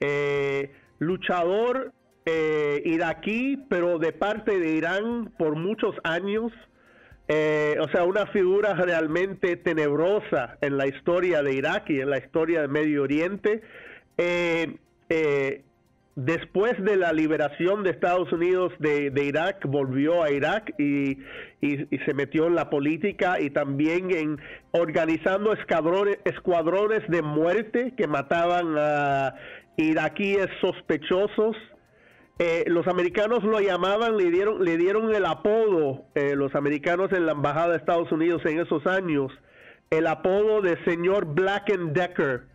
Eh, 0.00 0.72
luchador 0.98 1.92
eh, 2.26 2.82
iraquí, 2.84 3.56
pero 3.68 4.00
de 4.00 4.10
parte 4.10 4.58
de 4.58 4.70
Irán 4.70 5.32
por 5.38 5.54
muchos 5.54 5.94
años. 6.02 6.50
o 7.28 7.88
sea, 7.92 8.02
una 8.02 8.26
figura 8.26 8.74
realmente 8.74 9.56
tenebrosa 9.56 10.58
en 10.60 10.76
la 10.76 10.88
historia 10.88 11.44
de 11.44 11.54
Irak 11.54 11.88
y 11.88 12.00
en 12.00 12.10
la 12.10 12.18
historia 12.18 12.62
del 12.62 12.70
Medio 12.70 13.04
Oriente. 13.04 13.62
Después 16.16 16.72
de 16.84 16.96
la 16.96 17.12
liberación 17.12 17.82
de 17.82 17.90
Estados 17.90 18.32
Unidos 18.32 18.72
de, 18.78 19.10
Irak, 19.24 19.66
volvió 19.66 20.22
a 20.22 20.30
Irak 20.30 20.72
y, 20.78 21.18
se 21.60 22.14
metió 22.14 22.46
en 22.46 22.54
la 22.54 22.70
política 22.70 23.40
y 23.40 23.50
también 23.50 24.10
en 24.12 24.40
organizando 24.70 25.52
escuadrones, 25.52 27.02
de 27.08 27.22
muerte 27.22 27.94
que 27.96 28.06
mataban 28.06 28.76
a 28.78 29.34
iraquíes 29.76 30.46
sospechosos. 30.60 31.56
Eh, 32.38 32.64
los 32.68 32.86
americanos 32.86 33.42
lo 33.42 33.60
llamaban, 33.60 34.16
le 34.16 34.30
dieron, 34.30 34.64
le 34.64 34.76
dieron 34.76 35.12
el 35.14 35.24
apodo, 35.24 36.04
eh, 36.14 36.36
los 36.36 36.54
americanos 36.54 37.10
en 37.12 37.26
la 37.26 37.32
embajada 37.32 37.70
de 37.70 37.78
Estados 37.78 38.12
Unidos 38.12 38.42
en 38.44 38.60
esos 38.60 38.86
años, 38.86 39.32
el 39.90 40.06
apodo 40.06 40.60
de 40.60 40.76
señor 40.84 41.34
Black 41.34 41.70
and 41.72 41.92
Decker 41.92 42.53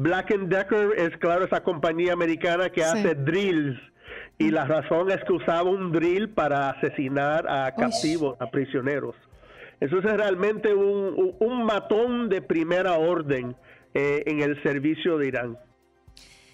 Black 0.00 0.34
Decker 0.34 0.94
es, 0.96 1.14
claro, 1.18 1.44
esa 1.44 1.62
compañía 1.62 2.14
americana 2.14 2.70
que 2.70 2.82
hace 2.82 3.14
drills. 3.14 3.78
Y 4.38 4.50
la 4.50 4.64
razón 4.64 5.10
es 5.10 5.18
que 5.26 5.34
usaba 5.34 5.68
un 5.68 5.92
drill 5.92 6.30
para 6.30 6.70
asesinar 6.70 7.46
a 7.46 7.74
captivos, 7.74 8.34
a 8.40 8.50
prisioneros. 8.50 9.14
Eso 9.78 9.98
es 9.98 10.04
realmente 10.04 10.72
un, 10.72 11.64
matón 11.64 12.30
de 12.30 12.40
primera 12.40 12.94
orden 12.94 13.54
eh, 13.92 14.22
en 14.24 14.40
el 14.40 14.62
servicio 14.62 15.18
de 15.18 15.28
Irán. 15.28 15.58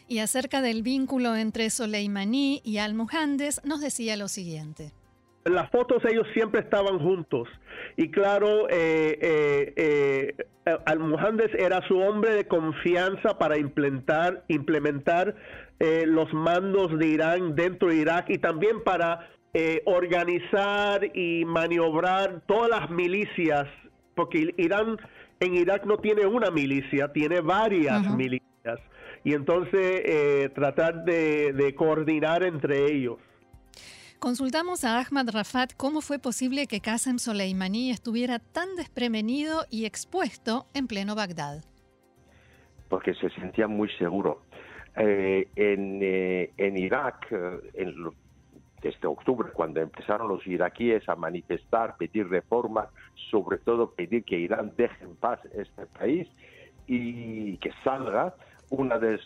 Y 0.09 0.19
acerca 0.19 0.61
del 0.61 0.83
vínculo 0.83 1.37
entre 1.37 1.71
Soleimani 1.71 2.63
y 2.65 2.79
Al-Muhandes, 2.79 3.61
nos 3.65 3.81
decía 3.81 4.17
lo 4.17 4.27
siguiente. 4.27 4.91
Las 5.47 5.71
fotos 5.71 6.05
ellos 6.05 6.27
siempre 6.35 6.61
estaban 6.61 6.99
juntos. 6.99 7.49
Y 7.97 8.11
claro, 8.11 8.69
eh, 8.69 9.19
eh, 9.21 10.35
eh, 10.67 10.77
Al-Muhandes 10.87 11.55
era 11.55 11.87
su 11.87 11.99
hombre 11.99 12.35
de 12.35 12.49
confianza 12.49 13.39
para 13.39 13.57
implementar, 13.57 14.45
implementar 14.49 15.35
los 16.07 16.33
mandos 16.33 16.99
de 16.99 17.07
Irán 17.07 17.55
dentro 17.55 17.89
de 17.89 17.97
Irak 17.97 18.31
y 18.31 18.39
también 18.39 18.83
para 18.83 19.29
organizar 19.85 21.05
y 21.15 21.45
maniobrar 21.45 22.41
todas 22.47 22.71
las 22.71 22.91
milicias, 22.91 23.67
porque 24.15 24.55
Irán 24.57 24.97
en 25.39 25.55
Irak 25.55 25.85
no 25.85 25.99
tiene 25.99 26.25
una 26.25 26.51
milicia, 26.51 27.13
tiene 27.13 27.41
varias 27.43 28.11
milicias. 28.17 28.81
Y 29.23 29.35
entonces 29.35 30.51
tratar 30.55 31.05
de 31.05 31.75
coordinar 31.77 32.43
entre 32.43 32.91
ellos. 32.91 33.19
Consultamos 34.19 34.83
a 34.85 34.99
Ahmad 34.99 35.29
Rafat 35.31 35.75
cómo 35.77 36.01
fue 36.01 36.19
posible 36.19 36.67
que 36.67 36.81
Qasem 36.81 37.19
Soleimani 37.19 37.91
estuviera 37.91 38.39
tan 38.39 38.75
desprevenido 38.75 39.67
y 39.71 39.85
expuesto 39.85 40.67
en 40.73 40.87
pleno 40.87 41.15
Bagdad. 41.15 41.63
Porque 42.89 43.13
se 43.15 43.29
sentía 43.31 43.69
muy 43.69 43.91
seguro. 43.99 44.41
Eh, 44.97 45.49
en, 45.55 46.01
eh, 46.03 46.51
en, 46.57 46.79
Irak, 46.79 47.27
eh, 47.31 47.87
desde 48.81 49.07
octubre, 49.07 49.51
cuando 49.53 49.81
empezaron 49.81 50.29
los 50.29 50.47
iraquíes 50.47 51.07
a 51.11 51.15
manifestar, 51.15 51.99
pedir 51.99 52.29
reformas, 52.29 52.89
sobre 53.31 53.59
todo 53.59 53.91
pedir 53.91 54.25
que 54.25 54.39
Irán 54.39 54.73
deje 54.79 55.05
en 55.05 55.15
paz 55.17 55.41
este 55.53 55.85
país 55.87 56.27
y 56.87 57.59
que 57.59 57.71
salga, 57.85 58.35
uno 58.71 58.99
de, 58.99 59.19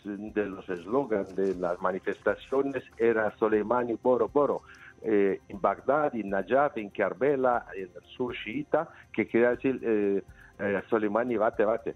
los 0.45 0.69
eslogans 0.69 1.35
de 1.35 1.55
las 1.55 1.81
manifestaciones 1.81 2.83
era 2.97 3.35
Soleimani 3.37 3.97
Boro 4.01 4.27
Boro, 4.27 4.61
eh, 5.01 5.39
en 5.47 5.61
Bagdad, 5.61 6.15
en 6.15 6.29
Najaf, 6.29 6.77
en 6.77 6.89
Karbela, 6.89 7.65
en 7.75 7.89
el 7.95 8.03
sur 8.15 8.33
chiita, 8.35 8.89
que 9.13 9.27
quería 9.27 9.51
decir 9.51 9.79
eh, 9.83 10.23
eh, 10.59 10.81
Soleimani 10.89 11.37
bate 11.37 11.65
bate. 11.65 11.95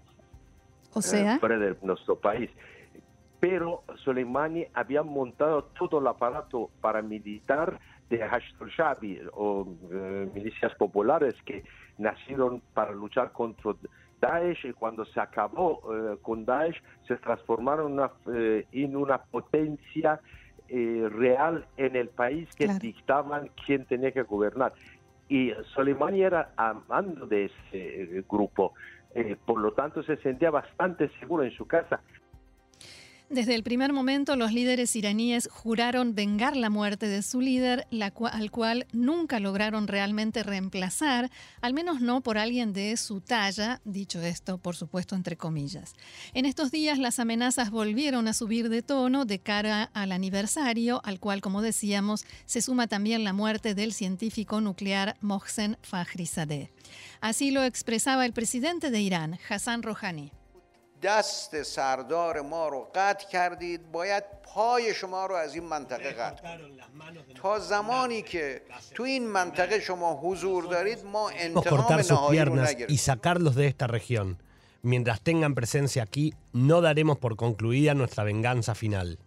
O 0.92 1.02
sea. 1.02 1.38
fuera 1.38 1.58
de 1.58 1.76
nuestro 1.82 2.16
país. 2.16 2.50
pero 3.38 3.82
Soleimani 3.96 4.66
había 4.74 5.02
montado 5.02 5.64
todo 5.78 6.00
el 6.00 6.06
aparato 6.06 6.70
paramilitar 6.80 7.78
de 8.08 8.18
Hashd 8.18 8.54
shabi 8.76 9.20
o 9.34 9.66
eh, 9.92 10.30
milicias 10.32 10.74
populares 10.76 11.34
que 11.44 11.64
nacieron 11.98 12.62
para 12.72 12.92
luchar 12.92 13.32
contra 13.32 13.74
Daesh 14.20 14.64
y 14.64 14.72
cuando 14.72 15.04
se 15.04 15.20
acabó 15.20 15.82
eh, 15.92 16.16
con 16.22 16.44
Daesh 16.44 16.80
se 17.06 17.16
transformaron 17.16 18.10
eh, 18.32 18.66
en 18.72 18.96
una 18.96 19.18
potencia 19.18 20.20
real 20.68 21.64
en 21.76 21.96
el 21.96 22.08
país 22.08 22.48
que 22.56 22.68
dictaban 22.80 23.50
quién 23.64 23.84
tenía 23.84 24.12
que 24.12 24.22
gobernar. 24.22 24.72
Y 25.28 25.52
Soleimani 25.74 26.22
era 26.22 26.52
amando 26.56 27.26
de 27.26 27.46
ese 27.46 28.24
grupo, 28.28 28.74
por 29.44 29.60
lo 29.60 29.72
tanto 29.72 30.02
se 30.02 30.16
sentía 30.18 30.50
bastante 30.50 31.08
seguro 31.20 31.42
en 31.44 31.50
su 31.50 31.66
casa. 31.66 32.00
Desde 33.28 33.56
el 33.56 33.64
primer 33.64 33.92
momento, 33.92 34.36
los 34.36 34.52
líderes 34.52 34.94
iraníes 34.94 35.48
juraron 35.50 36.14
vengar 36.14 36.56
la 36.56 36.70
muerte 36.70 37.08
de 37.08 37.22
su 37.22 37.40
líder, 37.40 37.88
al 37.90 38.50
cual 38.52 38.86
nunca 38.92 39.40
lograron 39.40 39.88
realmente 39.88 40.44
reemplazar, 40.44 41.28
al 41.60 41.74
menos 41.74 42.00
no 42.00 42.20
por 42.20 42.38
alguien 42.38 42.72
de 42.72 42.96
su 42.96 43.20
talla, 43.20 43.80
dicho 43.84 44.22
esto, 44.22 44.58
por 44.58 44.76
supuesto, 44.76 45.16
entre 45.16 45.36
comillas. 45.36 45.94
En 46.34 46.46
estos 46.46 46.70
días, 46.70 47.00
las 47.00 47.18
amenazas 47.18 47.70
volvieron 47.70 48.28
a 48.28 48.32
subir 48.32 48.68
de 48.68 48.82
tono 48.82 49.24
de 49.24 49.40
cara 49.40 49.90
al 49.92 50.12
aniversario, 50.12 51.00
al 51.04 51.18
cual, 51.18 51.40
como 51.40 51.62
decíamos, 51.62 52.24
se 52.44 52.62
suma 52.62 52.86
también 52.86 53.24
la 53.24 53.32
muerte 53.32 53.74
del 53.74 53.92
científico 53.92 54.60
nuclear 54.60 55.16
Mohsen 55.20 55.78
Fakhrizadeh. 55.82 56.70
Así 57.20 57.50
lo 57.50 57.64
expresaba 57.64 58.24
el 58.24 58.32
presidente 58.32 58.92
de 58.92 59.00
Irán, 59.00 59.36
Hassan 59.48 59.82
Rouhani. 59.82 60.30
دست 61.01 61.63
سردار 61.63 62.41
ما 62.41 62.67
رو 62.67 62.87
قطع 62.95 63.27
کردید 63.29 63.91
باید 63.91 64.23
پای 64.43 64.93
شما 64.93 65.25
رو 65.25 65.35
از 65.35 65.55
این 65.55 65.63
منطقه 65.63 66.11
قطع 66.11 66.57
تا 67.35 67.59
زمانی 67.59 68.21
که 68.21 68.61
تو 68.95 69.03
این 69.03 69.27
منطقه 69.27 69.79
شما 69.79 70.13
حضور 70.13 70.63
دارید 70.63 71.05
ما 71.05 71.29
انتقام 71.29 71.99
نهایی 72.09 72.39
رو 72.39 72.65
y 72.65 72.97
sacarlos 72.97 73.55
de 73.55 73.67
esta 73.67 73.87
región. 73.87 74.37
Mientras 74.83 75.21
tengan 75.21 75.53
presencia 75.53 76.01
aquí, 76.03 76.33
no 76.53 76.81
daremos 76.81 77.17
por 77.19 77.35
concluida 77.35 77.93
nuestra 77.93 78.23
venganza 78.23 78.73
final. 78.73 79.19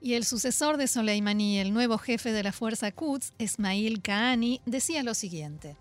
Y 0.00 0.14
el 0.14 0.24
sucesor 0.24 0.76
de 0.78 0.88
Soleimani, 0.88 1.60
el 1.60 1.72
nuevo 1.72 1.96
jefe 1.96 2.32
de 2.32 2.42
la 2.42 2.50
fuerza 2.50 2.90
Quds, 2.90 3.32
Ismail 3.38 4.02
Kahani, 4.02 4.60
decía 4.66 5.04
lo 5.04 5.14
siguiente. 5.14 5.76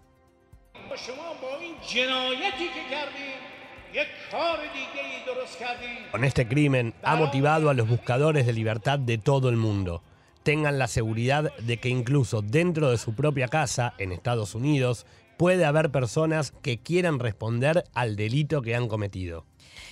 Con 6.11 6.25
este 6.25 6.47
crimen 6.47 6.95
ha 7.03 7.17
motivado 7.17 7.71
a 7.71 7.75
los 7.75 7.89
buscadores 7.89 8.47
de 8.47 8.53
libertad 8.53 8.99
de 8.99 9.19
todo 9.19 9.49
el 9.49 9.57
mundo. 9.57 10.03
Tengan 10.43 10.79
la 10.79 10.87
seguridad 10.87 11.55
de 11.57 11.79
que 11.79 11.89
incluso 11.89 12.43
dentro 12.43 12.91
de 12.91 12.99
su 12.99 13.15
propia 13.15 13.49
casa, 13.49 13.95
en 13.99 14.13
Estados 14.13 14.55
Unidos, 14.55 15.07
puede 15.37 15.65
haber 15.65 15.91
personas 15.91 16.53
que 16.63 16.79
quieran 16.79 17.19
responder 17.19 17.85
al 17.95 18.17
delito 18.17 18.63
que 18.63 18.75
han 18.75 18.89
cometido. 18.89 19.45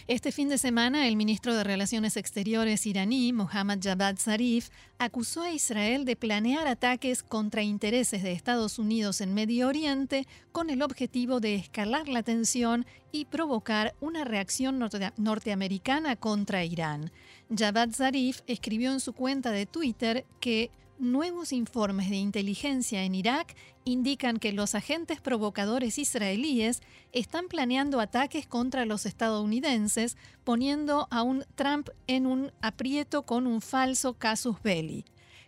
Este 0.07 0.33
fin 0.33 0.51
de 0.51 0.59
semana, 0.59 1.09
el 1.09 1.17
ministro 1.17 1.55
de 1.55 1.65
Relaciones 1.65 2.19
Exteriores 2.19 2.85
iraní, 2.85 3.33
Mohammad 3.33 3.79
Javad 3.83 4.19
Zarif, 4.19 4.69
acusó 4.99 5.41
a 5.41 5.51
Israel 5.51 6.05
de 6.05 6.15
planear 6.15 6.67
ataques 6.67 7.23
contra 7.23 7.63
intereses 7.63 8.23
de 8.23 8.33
Estados 8.33 8.79
Unidos 8.79 9.23
en 9.23 9.33
Medio 9.33 9.67
Oriente 9.67 10.27
con 10.53 10.69
el 10.69 10.83
objetivo 10.83 11.41
de 11.41 11.55
escalar 11.55 12.07
la 12.07 12.23
tensión 12.23 12.85
y 13.13 13.25
provocar 13.25 13.95
una 14.03 14.25
reacción 14.25 14.79
norteamericana 15.17 16.17
contra 16.17 16.67
Irán. 16.67 17.11
Javad 17.49 17.89
Zarif 17.93 18.43
escribió 18.47 18.93
en 18.93 19.01
su 19.01 19.15
cuenta 19.15 19.53
de 19.53 19.65
Twitter 19.65 20.27
que 20.39 20.71
Nuevos 20.99 21.53
informes 21.53 22.09
de 22.09 22.17
inteligencia 22.17 23.03
en 23.03 23.17
Irak 23.17 23.57
indican 23.85 24.39
que 24.39 24.53
los 24.53 24.77
agentes 24.77 25.21
provocadores 25.21 25.99
israelíes 25.99 26.83
están 27.13 27.49
planeando 27.49 27.99
ataques 27.99 28.47
contra 28.47 28.85
los 28.87 29.05
estadounidenses, 29.05 30.17
poniendo 30.45 31.09
a 31.11 31.23
un 31.25 31.45
Trump 31.57 31.89
en 32.07 32.27
un 32.27 32.53
aprieto 32.63 33.23
con 33.23 33.49
un 33.49 33.61
falso 33.61 34.15
casus 34.15 34.63
belli. 34.63 35.05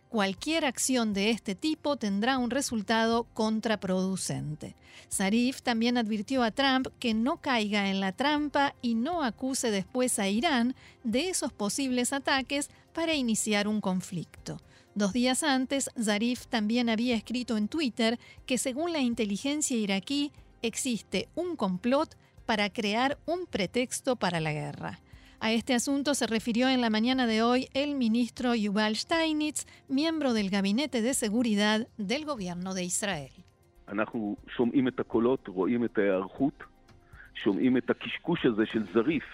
Cualquier 0.08 0.64
acción 0.64 1.14
de 1.14 1.30
este 1.30 1.54
tipo 1.54 1.96
tendrá 1.96 2.38
un 2.38 2.50
resultado 2.50 3.24
contraproducente. 3.32 4.74
Zarif 5.12 5.62
también 5.62 5.96
advirtió 5.96 6.42
a 6.42 6.50
Trump 6.50 6.88
que 6.98 7.14
no 7.14 7.40
caiga 7.40 7.88
en 7.88 8.00
la 8.00 8.10
trampa 8.10 8.74
y 8.82 8.94
no 8.94 9.22
acuse 9.22 9.70
después 9.70 10.18
a 10.18 10.28
Irán 10.28 10.74
de 11.04 11.28
esos 11.28 11.52
posibles 11.52 12.12
ataques 12.12 12.68
para 12.92 13.14
iniciar 13.14 13.68
un 13.68 13.80
conflicto. 13.80 14.60
Dos 14.96 15.12
días 15.12 15.42
antes, 15.42 15.90
Zarif 16.02 16.46
también 16.46 16.88
había 16.88 17.14
escrito 17.14 17.58
en 17.58 17.68
Twitter 17.68 18.18
que 18.46 18.56
según 18.56 18.94
la 18.94 19.00
inteligencia 19.00 19.76
iraquí 19.76 20.32
existe 20.62 21.28
un 21.34 21.54
complot 21.54 22.16
para 22.46 22.70
crear 22.70 23.18
un 23.26 23.44
pretexto 23.44 24.16
para 24.16 24.40
la 24.40 24.54
guerra. 24.54 25.00
A 25.38 25.52
este 25.52 25.74
asunto 25.74 26.14
se 26.14 26.26
refirió 26.26 26.70
en 26.70 26.80
la 26.80 26.88
mañana 26.88 27.26
de 27.26 27.42
hoy 27.42 27.68
el 27.74 27.94
ministro 27.94 28.54
Yuval 28.54 28.96
Steinitz, 28.96 29.66
miembro 29.86 30.32
del 30.32 30.48
Gabinete 30.48 31.02
de 31.02 31.12
Seguridad 31.12 31.88
del 31.98 32.24
Gobierno 32.24 32.72
de 32.72 32.84
Israel. 32.84 33.32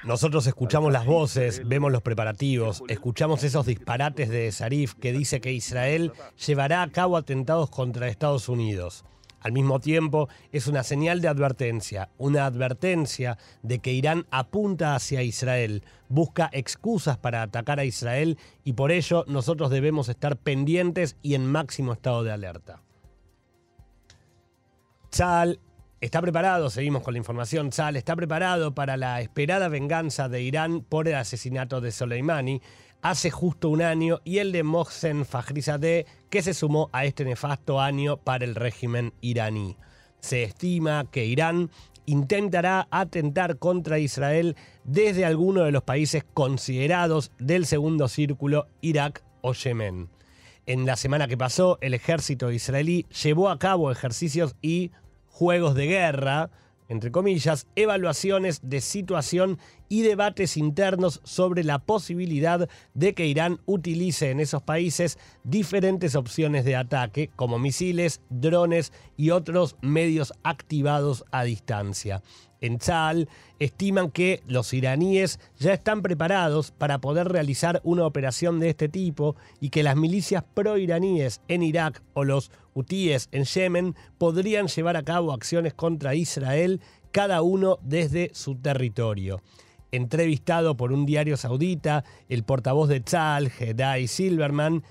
Nosotros 0.05 0.47
escuchamos 0.47 0.93
las 0.93 1.07
voces, 1.07 1.63
vemos 1.67 1.93
los 1.93 2.03
preparativos, 2.03 2.83
escuchamos 2.89 3.45
esos 3.45 3.67
disparates 3.67 4.29
de 4.29 4.51
Zarif 4.53 4.95
que 4.95 5.13
dice 5.13 5.41
que 5.41 5.53
Israel 5.53 6.13
llevará 6.47 6.83
a 6.83 6.91
cabo 6.91 7.17
atentados 7.17 7.71
contra 7.71 8.09
Estados 8.09 8.49
Unidos. 8.49 9.05
Al 9.43 9.53
mismo 9.53 9.81
tiempo, 9.81 10.29
es 10.53 10.69
una 10.69 10.85
señal 10.85 11.21
de 11.21 11.27
advertencia, 11.27 12.11
una 12.17 12.47
advertencia 12.47 13.39
de 13.63 13.81
que 13.81 13.93
Irán 13.93 14.27
apunta 14.31 14.95
hacia 14.95 15.23
Israel, 15.23 15.83
busca 16.09 16.49
excusas 16.53 17.19
para 17.19 17.43
atacar 17.43 17.81
a 17.81 17.85
Israel 17.85 18.39
y 18.63 18.75
por 18.75 18.93
ello 18.93 19.25
nosotros 19.27 19.71
debemos 19.71 20.09
estar 20.09 20.37
pendientes 20.37 21.17
y 21.23 21.35
en 21.35 21.51
máximo 21.51 21.93
estado 21.93 22.23
de 22.23 22.31
alerta. 22.31 22.83
Chal 25.11 25.59
está 26.03 26.21
preparado, 26.21 26.69
seguimos 26.69 27.03
con 27.03 27.15
la 27.15 27.19
información, 27.19 27.71
Sal 27.71 27.95
está 27.95 28.17
preparado 28.17 28.75
para 28.75 28.97
la 28.97 29.21
esperada 29.21 29.69
venganza 29.69 30.29
de 30.29 30.43
Irán 30.43 30.81
por 30.81 31.07
el 31.07 31.15
asesinato 31.15 31.81
de 31.81 31.93
Soleimani 31.93 32.61
hace 33.03 33.31
justo 33.31 33.69
un 33.69 33.83
año 33.83 34.21
y 34.25 34.39
el 34.39 34.51
de 34.51 34.65
Mohsen 34.65 35.25
Fakhrizadeh 35.25 36.07
que 36.29 36.43
se 36.43 36.55
sumó 36.55 36.91
a 36.93 37.05
este 37.05 37.25
nefasto 37.25 37.81
año 37.81 38.17
para 38.17 38.45
el 38.45 38.57
régimen 38.57 39.13
iraní. 39.21 39.77
Se 40.19 40.43
estima 40.43 41.07
que 41.09 41.25
Irán 41.25 41.71
intentará 42.05 42.89
atentar 42.91 43.59
contra 43.59 44.01
Israel 44.01 44.57
desde 44.83 45.25
alguno 45.25 45.63
de 45.63 45.71
los 45.71 45.85
países 45.85 46.25
considerados 46.35 47.31
del 47.39 47.65
segundo 47.65 48.09
círculo, 48.09 48.67
Irak 48.81 49.23
o 49.41 49.53
Yemen. 49.53 50.09
En 50.67 50.87
la 50.87 50.97
semana 50.97 51.27
que 51.27 51.37
pasó, 51.37 51.79
el 51.81 51.95
ejército 51.95 52.53
israelí 52.53 53.07
llevó 53.23 53.51
a 53.51 53.59
cabo 53.59 53.91
ejercicios 53.91 54.55
y 54.63 54.93
juegos 55.33 55.75
de 55.75 55.87
guerra, 55.87 56.51
entre 56.89 57.11
comillas, 57.11 57.67
evaluaciones 57.75 58.61
de 58.63 58.81
situación 58.81 59.59
y 59.89 60.03
debates 60.03 60.57
internos 60.57 61.21
sobre 61.25 61.65
la 61.65 61.79
posibilidad 61.79 62.69
de 62.95 63.15
que 63.15 63.27
Irán 63.27 63.61
utilice 63.67 64.31
en 64.31 64.41
esos 64.41 64.63
países 64.63 65.19
diferentes 65.43 66.15
opciones 66.15 66.65
de 66.65 66.77
ataque, 66.77 67.31
como 67.35 67.59
misiles, 67.59 68.21
drones 68.29 68.93
y 69.17 69.31
otros 69.31 69.77
medios 69.81 70.35
activados 70.43 71.25
a 71.33 71.45
distancia 71.45 72.23
en 72.63 72.79
Tzal 72.79 73.29
estiman 73.59 74.11
que 74.11 74.43
los 74.47 74.73
iraníes 74.73 75.39
ya 75.59 75.75
están 75.75 76.01
preparados 76.01 76.71
para 76.71 76.99
poder 77.01 77.29
realizar 77.29 77.83
una 77.85 78.07
operación 78.07 78.59
de 78.59 78.71
este 78.71 78.89
tipo 78.89 79.37
y 79.61 79.69
que 79.69 79.83
las 79.83 79.97
milicias 79.97 80.45
pro-iraníes 80.55 81.43
en 81.49 81.63
Irak 81.63 82.03
o 82.15 82.25
los 82.25 82.51
hutíes 82.73 83.29
en 83.33 83.45
Yemen 83.45 83.95
podrían 84.17 84.69
llevar 84.69 84.97
a 84.97 85.03
cabo 85.03 85.33
acciones 85.33 85.75
contra 85.75 86.15
Israel, 86.15 86.81
cada 87.11 87.43
uno 87.43 87.79
desde 87.83 88.31
su 88.33 88.55
territorio. 88.55 89.43
Entrevistado 89.91 90.75
por 90.77 90.93
un 90.93 91.05
diario 91.05 91.37
saudita, 91.37 92.05
el 92.31 92.45
portavoz 92.45 92.89
de 92.89 93.01
Tzal, 93.01 93.53
Hedai 93.59 94.09
Silverman, 94.09 94.83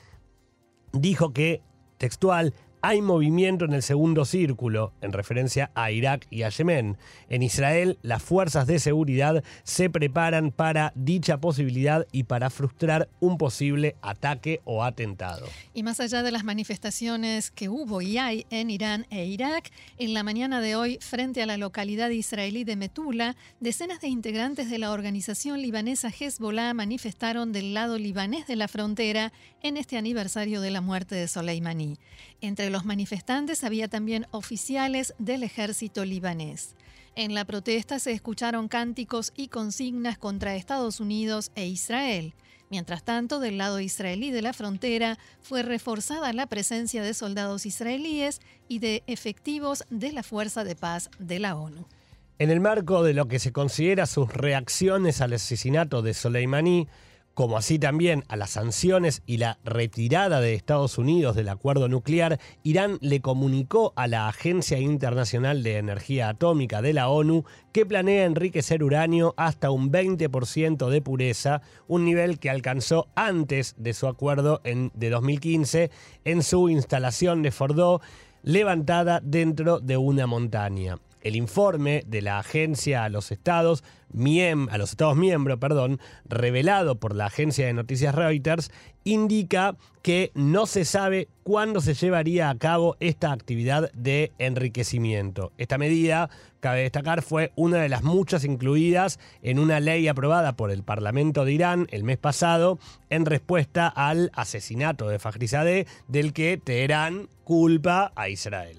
dijo 0.94 1.34
que, 1.34 1.64
textual, 1.98 2.54
hay 2.82 3.02
movimiento 3.02 3.66
en 3.66 3.74
el 3.74 3.84
segundo 3.84 4.26
círculo, 4.26 4.92
en 5.02 5.14
referencia 5.14 5.70
a 5.76 5.92
Irak 5.92 6.26
y 6.32 6.44
a 6.44 6.50
Yemen. 6.50 6.98
En 7.30 7.44
Israel, 7.44 8.00
las 8.02 8.24
fuerzas 8.24 8.66
de 8.66 8.80
seguridad 8.80 9.44
se 9.64 9.90
preparan 9.90 10.52
para 10.52 10.92
dicha 10.96 11.40
posibilidad 11.40 12.08
y 12.12 12.24
para 12.24 12.50
frustrar 12.50 13.08
un 13.20 13.38
posible 13.38 13.96
ataque 14.02 14.62
o 14.64 14.84
atentado. 14.84 15.46
Y 15.74 15.84
más 15.84 16.00
allá 16.00 16.24
de 16.24 16.32
las 16.32 16.44
manifestaciones 16.44 17.52
que 17.52 17.70
hubo 17.70 18.02
y 18.02 18.18
hay 18.18 18.48
en 18.50 18.72
Irán 18.72 19.06
e 19.12 19.26
Irak, 19.26 19.72
en 20.00 20.14
la 20.16 20.24
mañana 20.24 20.60
de 20.60 20.76
hoy, 20.76 20.98
frente 21.02 21.44
a 21.44 21.46
la 21.46 21.58
localidad 21.58 22.10
israelí 22.10 22.64
de 22.64 22.76
Metula, 22.76 23.36
decenas 23.60 24.02
de 24.02 24.08
integrantes 24.08 24.72
de 24.72 24.80
la 24.80 24.92
organización 24.92 25.62
libanesa 25.62 26.10
Hezbollah 26.10 26.74
manifestaron 26.74 27.52
del 27.52 27.76
lado 27.76 28.00
libanés 28.00 28.48
de 28.48 28.56
la 28.56 28.68
frontera 28.68 29.32
en 29.62 29.78
este 29.78 29.98
aniversario 29.98 30.62
de 30.62 30.72
la 30.72 30.82
muerte 30.82 31.14
de 31.14 31.28
Soleimani. 31.28 31.98
Entre 32.42 32.71
los 32.72 32.86
manifestantes 32.86 33.64
había 33.64 33.88
también 33.88 34.26
oficiales 34.32 35.14
del 35.20 35.44
ejército 35.44 36.06
libanés. 36.06 36.76
En 37.16 37.34
la 37.34 37.46
protesta 37.46 38.00
se 38.00 38.14
escucharon 38.14 38.68
cánticos 38.70 39.34
y 39.36 39.50
consignas 39.50 40.18
contra 40.18 40.56
Estados 40.56 41.00
Unidos 41.00 41.52
e 41.56 41.68
Israel. 41.68 42.34
Mientras 42.70 43.04
tanto, 43.04 43.42
del 43.42 43.58
lado 43.58 43.82
israelí 43.82 44.32
de 44.32 44.42
la 44.42 44.54
frontera 44.54 45.20
fue 45.42 45.62
reforzada 45.62 46.32
la 46.32 46.48
presencia 46.48 47.04
de 47.04 47.14
soldados 47.14 47.66
israelíes 47.66 48.40
y 48.70 48.80
de 48.80 49.04
efectivos 49.08 49.84
de 49.90 50.14
la 50.14 50.24
Fuerza 50.24 50.64
de 50.64 50.78
Paz 50.78 51.10
de 51.20 51.40
la 51.40 51.58
ONU. 51.58 51.86
En 52.40 52.50
el 52.50 52.62
marco 52.62 53.04
de 53.04 53.14
lo 53.14 53.28
que 53.28 53.40
se 53.40 53.52
considera 53.52 54.06
sus 54.06 54.34
reacciones 54.34 55.20
al 55.20 55.34
asesinato 55.34 56.02
de 56.02 56.14
Soleimani, 56.14 56.88
como 57.34 57.58
así 57.58 57.80
también 57.80 58.24
a 58.28 58.36
las 58.36 58.52
sanciones 58.52 59.24
y 59.26 59.38
la 59.38 59.58
retirada 59.64 60.42
de 60.42 60.54
Estados 60.54 60.98
Unidos 60.98 61.36
del 61.36 61.50
acuerdo 61.50 61.88
nuclear, 61.88 62.40
Irán 62.64 62.98
le 63.02 63.22
comunicó 63.22 63.94
a 63.96 64.08
la 64.08 64.28
Agencia 64.28 64.80
Internacional 64.80 65.64
de 65.64 65.78
Energía 65.78 66.30
Atómica 66.30 66.82
de 66.82 66.94
la 66.94 67.10
ONU 67.10 67.46
que 67.72 67.86
planea 67.86 68.26
enriquecer 68.26 68.84
uranio 68.84 69.34
hasta 69.38 69.72
un 69.72 69.92
20% 69.92 70.90
de 70.90 71.02
pureza, 71.02 71.62
un 71.88 72.06
nivel 72.06 72.40
que 72.40 72.50
alcanzó 72.50 73.08
antes 73.16 73.76
de 73.78 73.94
su 73.94 74.08
acuerdo 74.08 74.62
en, 74.64 74.92
de 74.94 75.10
2015 75.10 75.92
en 76.26 76.44
su 76.44 76.70
instalación 76.70 77.42
de 77.44 77.52
Fordo, 77.52 78.02
levantada 78.44 79.22
dentro 79.24 79.80
de 79.80 79.98
una 79.98 80.28
montaña 80.28 80.98
el 81.22 81.36
informe 81.36 82.04
de 82.08 82.22
la 82.22 82.40
agencia 82.40 83.04
a 83.04 83.10
los 83.10 83.32
estados, 83.32 83.84
a 84.14 84.78
los 84.78 84.90
estados 84.92 85.16
miembros, 85.16 85.60
perdón, 85.60 86.00
revelado 86.26 87.00
por 87.00 87.16
la 87.16 87.28
agencia 87.28 87.66
de 87.66 87.74
noticias 87.74 88.14
Reuters, 88.14 88.72
indica 89.04 89.76
que 90.02 90.32
no 90.34 90.66
se 90.66 90.86
sabe 90.86 91.28
cuándo 91.52 91.82
se 91.82 91.96
llevaría 91.96 92.50
a 92.50 92.58
cabo 92.58 92.96
esta 93.02 93.34
actividad 93.34 93.92
de 93.92 94.32
enriquecimiento. 94.38 95.52
Esta 95.58 95.78
medida, 95.78 96.30
cabe 96.62 96.84
destacar, 96.84 97.24
fue 97.24 97.52
una 97.58 97.82
de 97.82 97.90
las 97.90 98.04
muchas 98.04 98.46
incluidas 98.46 99.20
en 99.42 99.60
una 99.60 99.82
ley 99.82 100.08
aprobada 100.08 100.56
por 100.56 100.72
el 100.72 100.84
Parlamento 100.84 101.44
de 101.44 101.52
Irán 101.52 101.88
el 101.92 102.06
mes 102.06 102.18
pasado 102.18 102.80
en 103.10 103.26
respuesta 103.26 103.90
al 103.90 104.32
asesinato 104.34 105.10
de 105.10 105.20
Fajrizadeh, 105.20 105.88
del 106.08 106.32
que 106.32 106.56
Teherán 106.56 107.28
culpa 107.44 108.14
a 108.16 108.30
Israel. 108.30 108.78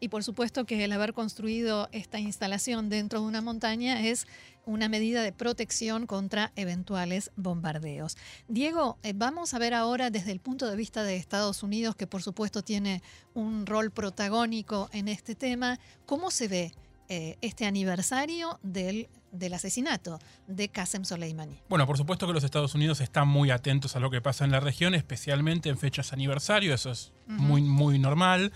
Y 0.00 0.08
por 0.08 0.24
supuesto 0.24 0.64
que 0.64 0.82
el 0.82 0.92
haber 0.92 1.12
construido 1.12 1.90
esta 1.92 2.18
instalación 2.18 2.88
dentro 2.88 3.20
de 3.20 3.26
una 3.26 3.42
montaña 3.42 4.06
es 4.06 4.26
una 4.66 4.88
medida 4.88 5.22
de 5.22 5.32
protección 5.32 6.06
contra 6.06 6.52
eventuales 6.56 7.30
bombardeos. 7.36 8.16
Diego, 8.48 8.98
eh, 9.02 9.12
vamos 9.14 9.54
a 9.54 9.58
ver 9.58 9.72
ahora 9.72 10.10
desde 10.10 10.32
el 10.32 10.40
punto 10.40 10.68
de 10.68 10.76
vista 10.76 11.04
de 11.04 11.16
Estados 11.16 11.62
Unidos, 11.62 11.96
que 11.96 12.06
por 12.06 12.22
supuesto 12.22 12.62
tiene 12.62 13.02
un 13.32 13.64
rol 13.64 13.90
protagónico 13.90 14.90
en 14.92 15.08
este 15.08 15.34
tema, 15.34 15.78
cómo 16.04 16.30
se 16.30 16.48
ve 16.48 16.72
eh, 17.08 17.38
este 17.40 17.66
aniversario 17.66 18.58
del, 18.62 19.08
del, 19.30 19.54
asesinato 19.54 20.18
de 20.48 20.68
Qasem 20.68 21.04
Soleimani. 21.04 21.56
Bueno, 21.68 21.86
por 21.86 21.96
supuesto 21.96 22.26
que 22.26 22.32
los 22.32 22.42
Estados 22.42 22.74
Unidos 22.74 23.00
están 23.00 23.28
muy 23.28 23.52
atentos 23.52 23.94
a 23.94 24.00
lo 24.00 24.10
que 24.10 24.20
pasa 24.20 24.44
en 24.44 24.50
la 24.50 24.58
región, 24.58 24.92
especialmente 24.94 25.68
en 25.68 25.78
fechas 25.78 26.12
aniversario, 26.12 26.74
eso 26.74 26.90
es 26.90 27.12
muy, 27.28 27.62
muy 27.62 28.00
normal. 28.00 28.52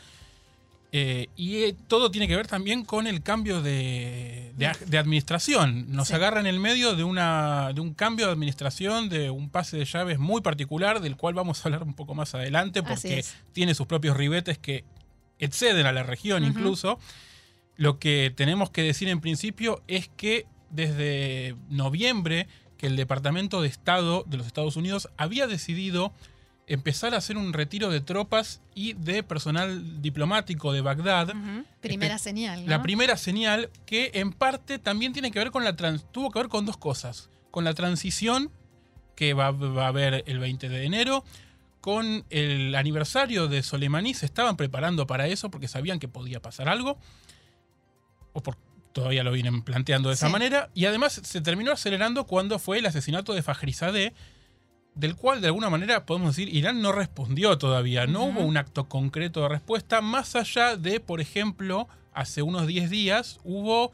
Eh, 0.92 1.28
y 1.36 1.58
eh, 1.58 1.76
todo 1.86 2.10
tiene 2.10 2.26
que 2.26 2.34
ver 2.34 2.48
también 2.48 2.84
con 2.84 3.06
el 3.06 3.22
cambio 3.22 3.62
de, 3.62 4.52
administración. 4.98 5.86
Nos 5.92 6.10
agarra 6.10 6.40
en 6.40 6.46
el 6.46 6.58
medio 6.58 6.96
de, 6.96 7.04
una, 7.04 7.72
de 7.72 7.80
un 7.80 7.94
cambio 7.94 8.26
de 8.26 8.32
administración, 8.32 9.08
de 9.08 9.30
un 9.30 9.50
pase 9.50 9.76
de 9.76 9.84
llaves 9.84 10.18
muy 10.18 10.40
particular, 10.40 11.00
del 11.00 11.16
cual 11.16 11.34
vamos 11.34 11.60
a 11.60 11.68
hablar 11.68 11.84
un 11.84 11.94
poco 11.94 12.14
más 12.14 12.34
adelante, 12.34 12.82
porque 12.82 13.24
tiene 13.52 13.74
sus 13.74 13.86
propios 13.86 14.16
ribetes 14.16 14.58
que 14.58 14.84
exceden 15.38 15.86
a 15.86 15.92
la 15.92 16.02
región 16.02 16.44
incluso. 16.44 16.98
Lo 17.76 17.98
que 17.98 18.32
tenemos 18.34 18.70
que 18.70 18.82
decir 18.82 19.08
en 19.08 19.20
principio 19.20 19.82
es 19.86 20.10
que 20.16 20.46
desde 20.70 21.56
noviembre 21.68 22.48
que 22.76 22.86
el 22.86 22.96
Departamento 22.96 23.62
de 23.62 23.68
Estado 23.68 24.24
de 24.26 24.38
los 24.38 24.46
Estados 24.46 24.76
Unidos 24.76 25.08
había 25.16 25.46
decidido 25.46 26.12
empezar 26.70 27.14
a 27.14 27.16
hacer 27.16 27.36
un 27.36 27.52
retiro 27.52 27.90
de 27.90 28.00
tropas 28.00 28.62
y 28.76 28.92
de 28.92 29.24
personal 29.24 30.00
diplomático 30.00 30.72
de 30.72 30.80
Bagdad. 30.80 31.34
Primera 31.80 32.16
señal. 32.16 32.64
La 32.66 32.80
primera 32.80 33.16
señal 33.16 33.70
que 33.86 34.12
en 34.14 34.32
parte 34.32 34.78
también 34.78 35.12
tiene 35.12 35.32
que 35.32 35.40
ver 35.40 35.50
con 35.50 35.64
la 35.64 35.74
tuvo 35.74 36.30
que 36.30 36.38
ver 36.38 36.48
con 36.48 36.66
dos 36.66 36.76
cosas. 36.76 37.28
Con 37.50 37.64
la 37.64 37.74
transición 37.74 38.52
que 39.16 39.34
va, 39.34 39.46
a 39.46 39.88
haber 39.88 40.22
el 40.28 40.38
20 40.38 40.68
de 40.68 40.84
enero, 40.84 41.24
con 41.80 42.24
el 42.30 42.76
aniversario 42.76 43.48
de 43.48 43.64
Soleimani, 43.64 44.14
se 44.14 44.26
estaban 44.26 44.56
preparando 44.56 45.08
para 45.08 45.26
eso 45.26 45.50
porque 45.50 45.66
sabían 45.66 45.98
que 45.98 46.06
podía 46.06 46.40
pasar 46.40 46.68
algo, 46.68 46.98
o 48.32 48.42
por, 48.44 48.56
todavía 48.92 49.24
lo 49.24 49.32
vienen 49.32 49.62
planteando 49.62 50.08
de 50.08 50.14
esa 50.14 50.28
manera, 50.28 50.70
y 50.72 50.84
además 50.84 51.20
se 51.24 51.40
terminó 51.40 51.72
acelerando 51.72 52.28
cuando 52.28 52.60
fue 52.60 52.78
el 52.78 52.86
asesinato 52.86 53.34
de 53.34 53.42
Fajrizadeh, 53.42 54.14
del 55.00 55.16
cual 55.16 55.40
de 55.40 55.46
alguna 55.46 55.70
manera 55.70 56.04
podemos 56.04 56.36
decir 56.36 56.54
Irán 56.54 56.82
no 56.82 56.92
respondió 56.92 57.56
todavía, 57.56 58.06
no 58.06 58.24
hubo 58.24 58.40
un 58.40 58.58
acto 58.58 58.88
concreto 58.88 59.40
de 59.40 59.48
respuesta, 59.48 60.02
más 60.02 60.36
allá 60.36 60.76
de, 60.76 61.00
por 61.00 61.22
ejemplo, 61.22 61.88
hace 62.12 62.42
unos 62.42 62.66
10 62.66 62.90
días 62.90 63.40
hubo 63.42 63.92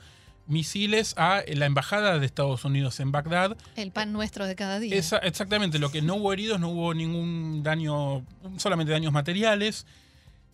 misiles 0.48 1.14
a 1.16 1.42
la 1.46 1.66
embajada 1.66 2.18
de 2.18 2.26
Estados 2.26 2.64
Unidos 2.64 2.98
en 2.98 3.12
Bagdad. 3.12 3.56
El 3.76 3.92
pan 3.92 4.12
nuestro 4.12 4.46
de 4.46 4.56
cada 4.56 4.80
día. 4.80 4.96
exactamente, 4.96 5.78
lo 5.78 5.90
que 5.90 6.02
no 6.02 6.16
hubo 6.16 6.32
heridos, 6.32 6.58
no 6.58 6.70
hubo 6.70 6.92
ningún 6.92 7.62
daño, 7.62 8.24
solamente 8.56 8.92
daños 8.92 9.12
materiales. 9.12 9.86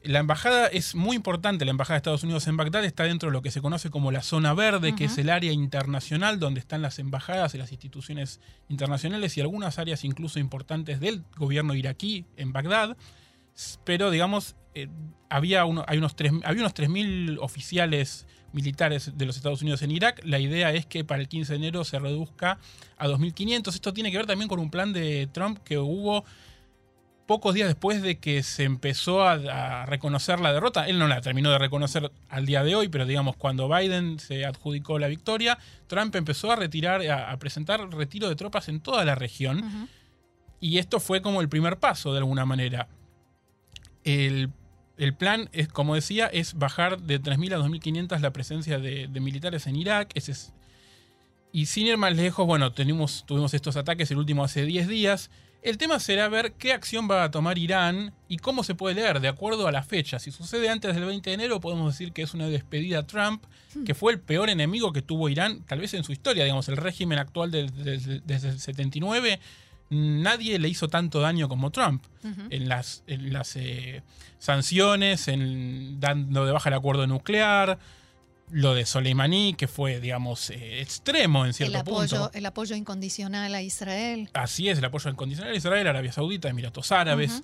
La 0.04 0.18
embajada 0.18 0.66
es 0.66 0.94
muy 0.94 1.14
importante, 1.14 1.64
la 1.64 1.70
embajada 1.70 1.94
de 1.94 1.98
Estados 1.98 2.24
Unidos 2.24 2.46
en 2.48 2.56
Bagdad 2.56 2.84
está 2.84 3.04
dentro 3.04 3.28
de 3.28 3.32
lo 3.32 3.42
que 3.42 3.52
se 3.52 3.60
conoce 3.60 3.90
como 3.90 4.10
la 4.10 4.22
zona 4.22 4.52
verde, 4.52 4.96
que 4.96 5.04
es 5.04 5.16
el 5.18 5.30
área 5.30 5.52
internacional 5.52 6.40
donde 6.40 6.58
están 6.58 6.82
las 6.82 6.98
embajadas 6.98 7.54
y 7.54 7.58
las 7.58 7.70
instituciones 7.70 8.40
internacionales 8.68 9.36
y 9.36 9.40
algunas 9.40 9.78
áreas 9.78 10.04
incluso 10.04 10.40
importantes 10.40 10.98
del 10.98 11.22
gobierno 11.36 11.74
iraquí 11.74 12.24
en 12.36 12.52
Bagdad. 12.52 12.96
Pero 13.84 14.10
digamos, 14.10 14.56
eh, 14.74 14.88
había, 15.28 15.64
uno, 15.64 15.84
hay 15.86 15.98
unos 15.98 16.16
había 16.44 16.62
unos 16.62 16.74
3.000 16.74 17.38
oficiales 17.40 18.26
militares 18.52 19.12
de 19.16 19.26
los 19.26 19.36
Estados 19.36 19.62
Unidos 19.62 19.82
en 19.82 19.90
Irak. 19.90 20.20
La 20.24 20.38
idea 20.38 20.72
es 20.72 20.86
que 20.86 21.04
para 21.04 21.20
el 21.20 21.28
15 21.28 21.52
de 21.52 21.56
enero 21.56 21.84
se 21.84 21.98
reduzca 21.98 22.58
a 22.96 23.08
2.500. 23.08 23.68
Esto 23.68 23.92
tiene 23.92 24.10
que 24.10 24.16
ver 24.16 24.26
también 24.26 24.48
con 24.48 24.58
un 24.60 24.70
plan 24.70 24.92
de 24.92 25.28
Trump 25.32 25.58
que 25.64 25.78
hubo 25.78 26.24
pocos 27.26 27.54
días 27.54 27.68
después 27.68 28.02
de 28.02 28.18
que 28.18 28.42
se 28.42 28.64
empezó 28.64 29.22
a, 29.22 29.87
reconocer 29.87 30.40
la 30.40 30.52
derrota, 30.52 30.87
él 30.87 30.98
no 30.98 31.08
la 31.08 31.20
terminó 31.20 31.50
de 31.50 31.58
reconocer 31.58 32.11
al 32.28 32.46
día 32.46 32.64
de 32.64 32.74
hoy, 32.74 32.88
pero 32.88 33.06
digamos, 33.06 33.37
cuando 33.37 33.68
Biden 33.68 34.18
se 34.18 34.44
adjudicó 34.44 34.98
la 34.98 35.08
victoria, 35.08 35.58
Trump 35.87 36.14
empezó 36.16 36.52
a 36.52 36.56
retirar, 36.56 37.02
a, 37.11 37.37
presentar 37.38 37.88
retiro 37.90 38.28
de 38.28 38.37
tropas 38.37 38.68
en 38.68 38.80
toda 38.80 39.04
la 39.04 39.14
región. 39.14 39.88
Y 40.61 40.78
esto 40.78 41.00
fue 41.00 41.22
como 41.22 41.40
el 41.40 41.48
primer 41.48 41.78
paso, 41.78 42.12
de 42.12 42.18
alguna 42.18 42.44
manera. 42.44 42.88
El, 44.04 44.52
plan, 45.18 45.48
es, 45.52 45.68
como 45.68 45.94
decía, 45.94 46.26
es 46.26 46.54
bajar 46.54 47.00
de 47.00 47.20
3.000 47.20 47.54
a 47.54 47.58
2.500 47.58 48.20
la 48.20 48.32
presencia 48.32 48.78
de, 48.78 49.08
militares 49.08 49.66
en 49.66 49.76
Irak. 49.76 50.11
Ese 50.14 50.32
es, 50.32 50.52
y 51.52 51.66
sin 51.66 51.86
ir 51.86 51.98
más 51.98 52.16
lejos, 52.16 52.46
bueno, 52.46 52.72
tenemos, 52.72 53.24
tuvimos 53.26 53.52
estos 53.52 53.76
ataques, 53.76 54.10
el 54.10 54.18
último 54.18 54.42
hace 54.42 54.64
10 54.64 54.88
días. 54.88 55.30
El 55.60 55.78
tema 55.78 56.00
será 56.00 56.28
ver 56.28 56.54
qué 56.54 56.72
acción 56.72 57.08
va 57.08 57.22
a 57.22 57.30
tomar 57.30 57.56
Irán 57.56 58.12
y 58.26 58.38
cómo 58.38 58.64
se 58.64 58.74
puede 58.74 58.96
leer 58.96 59.20
de 59.20 59.28
acuerdo 59.28 59.68
a 59.68 59.72
la 59.72 59.82
fecha. 59.84 60.18
Si 60.18 60.32
sucede 60.32 60.68
antes 60.68 60.94
del 60.94 61.04
20 61.04 61.30
de 61.30 61.34
enero, 61.34 61.60
podemos 61.60 61.92
decir 61.92 62.12
que 62.12 62.22
es 62.22 62.34
una 62.34 62.48
despedida 62.48 63.00
a 63.00 63.06
Trump, 63.06 63.44
hmm. 63.74 63.84
que 63.84 63.94
fue 63.94 64.12
el 64.12 64.18
peor 64.18 64.50
enemigo 64.50 64.92
que 64.92 65.02
tuvo 65.02 65.28
Irán, 65.28 65.62
tal 65.64 65.78
vez 65.78 65.94
en 65.94 66.02
su 66.02 66.10
historia. 66.10 66.42
Digamos, 66.42 66.68
el 66.68 66.78
régimen 66.78 67.18
actual 67.18 67.50
desde 67.52 68.48
el 68.48 68.58
79, 68.58 69.38
nadie 69.90 70.58
le 70.58 70.68
hizo 70.68 70.88
tanto 70.88 71.20
daño 71.20 71.48
como 71.48 71.70
Trump. 71.70 72.02
En 72.50 72.68
las, 72.68 73.04
las 73.06 73.56
eh, 73.56 74.02
sanciones, 74.38 75.28
en 75.28 76.00
dando 76.00 76.46
de 76.46 76.52
baja 76.52 76.70
el 76.70 76.74
acuerdo 76.74 77.06
nuclear 77.06 77.78
lo 78.50 78.74
de 78.74 78.85
Soleimani, 78.85 79.55
que 79.55 79.68
fue, 79.68 80.00
digamos, 80.00 80.50
eh, 80.50 80.81
extremo 80.81 81.46
en 81.46 81.55
cierto 81.55 81.74
el 81.74 81.81
apoyo, 81.81 82.18
punto. 82.18 82.31
El 82.35 82.46
apoyo 82.46 82.76
incondicional 82.76 83.55
a 83.55 83.62
Israel. 83.62 84.28
Así 84.35 84.68
es, 84.68 84.78
el 84.78 84.85
apoyo 84.85 85.11
incondicional 85.11 85.55
a 85.55 85.57
Israel, 85.57 85.87
Arabia 85.87 86.12
Saudita, 86.12 86.48
Emiratos 86.48 86.92
Árabes. 86.92 87.42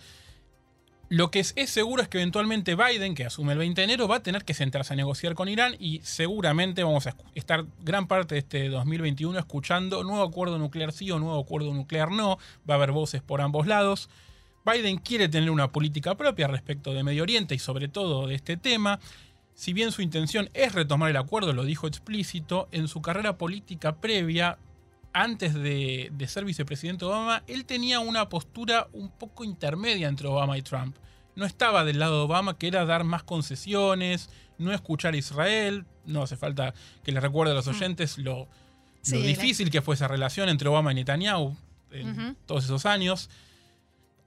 Lo 1.11 1.31
que 1.31 1.41
es, 1.41 1.55
es, 1.57 1.71
seguro 1.71 2.03
es 2.03 2.09
que 2.09 2.19
eventualmente 2.19 2.75
Biden, 2.75 3.15
que 3.15 3.25
asume 3.25 3.55
el 3.55 3.59
20 3.59 3.81
de 3.81 3.85
enero, 3.87 4.09
va 4.09 4.17
a 4.17 4.23
tener 4.23 4.45
que 4.45 4.53
sentarse 4.53 4.93
a 4.93 4.97
negociar 4.97 5.35
con 5.35 5.49
Irán 5.49 5.75
y 5.79 6.01
seguramente 6.05 6.83
vamos 6.83 7.07
a 7.07 7.17
estar 7.35 7.65
gran 7.81 8.07
parte 8.07 8.35
de 8.35 8.41
este 8.41 8.69
2021 8.69 9.39
escuchando 9.39 10.05
nuevo 10.05 10.23
acuerdo 10.23 10.59
nuclear 10.59 10.93
sí 10.93 11.11
o 11.11 11.19
nuevo 11.19 11.41
acuerdo 11.41 11.73
nuclear 11.73 12.11
no. 12.11 12.37
Va 12.69 12.75
a 12.75 12.77
haber 12.77 12.93
voces 12.93 13.23
por 13.23 13.41
ambos 13.41 13.67
lados. 13.67 14.11
Biden 14.71 14.99
quiere 14.99 15.31
tener 15.31 15.51
una 15.51 15.73
política 15.73 16.15
propia 16.15 16.47
respecto 16.47 16.93
de 16.93 17.03
Medio 17.03 17.23
Oriente 17.23 17.55
y 17.55 17.59
sobre 17.59 17.89
todo 17.89 18.27
de 18.27 18.35
este 18.35 18.59
tema. 18.59 19.01
Si 19.59 19.73
bien 19.73 19.91
su 19.91 20.03
intención 20.03 20.51
es 20.55 20.73
retomar 20.73 21.11
el 21.11 21.17
acuerdo, 21.17 21.53
lo 21.53 21.65
dijo 21.65 21.89
explícito, 21.89 22.69
en 22.71 22.87
su 22.87 23.03
carrera 23.03 23.39
política 23.39 23.97
previa 23.97 24.57
antes 25.13 25.53
de, 25.53 26.13
ser 26.29 26.45
vicepresidente 26.45 27.05
Obama, 27.05 27.43
él 27.49 27.65
tenía 27.65 27.99
una 27.99 28.29
postura 28.29 28.87
un 28.93 29.11
poco 29.11 29.43
intermedia 29.43 30.07
entre 30.07 30.29
Obama 30.29 30.57
y 30.57 30.63
Trump. 30.63 30.95
No 31.35 31.45
estaba 31.45 31.85
del 31.85 31.99
lado 31.99 32.19
de 32.19 32.23
Obama, 32.27 32.57
que 32.57 32.69
era 32.69 32.85
dar 32.85 33.03
más 33.03 33.25
concesiones, 33.25 34.31
no 34.59 34.73
escuchar 34.73 35.15
a 35.15 35.17
Israel. 35.17 35.87
No 36.07 36.23
hace 36.23 36.37
falta 36.37 36.73
que 37.03 37.11
le 37.11 37.19
recuerde 37.19 37.51
a 37.51 37.57
los 37.57 37.67
mm. 37.67 37.71
oyentes 37.71 38.17
lo, 38.17 38.47
difícil 39.03 39.73
que 39.73 39.83
fue 39.83 39.97
esa 39.97 40.07
relación 40.07 40.49
entre 40.49 40.69
Obama 40.69 40.93
y 40.93 40.95
Netanyahu 40.95 41.57
en 41.91 42.37
todos 42.47 42.63
esos 42.63 42.87
años. 42.87 43.29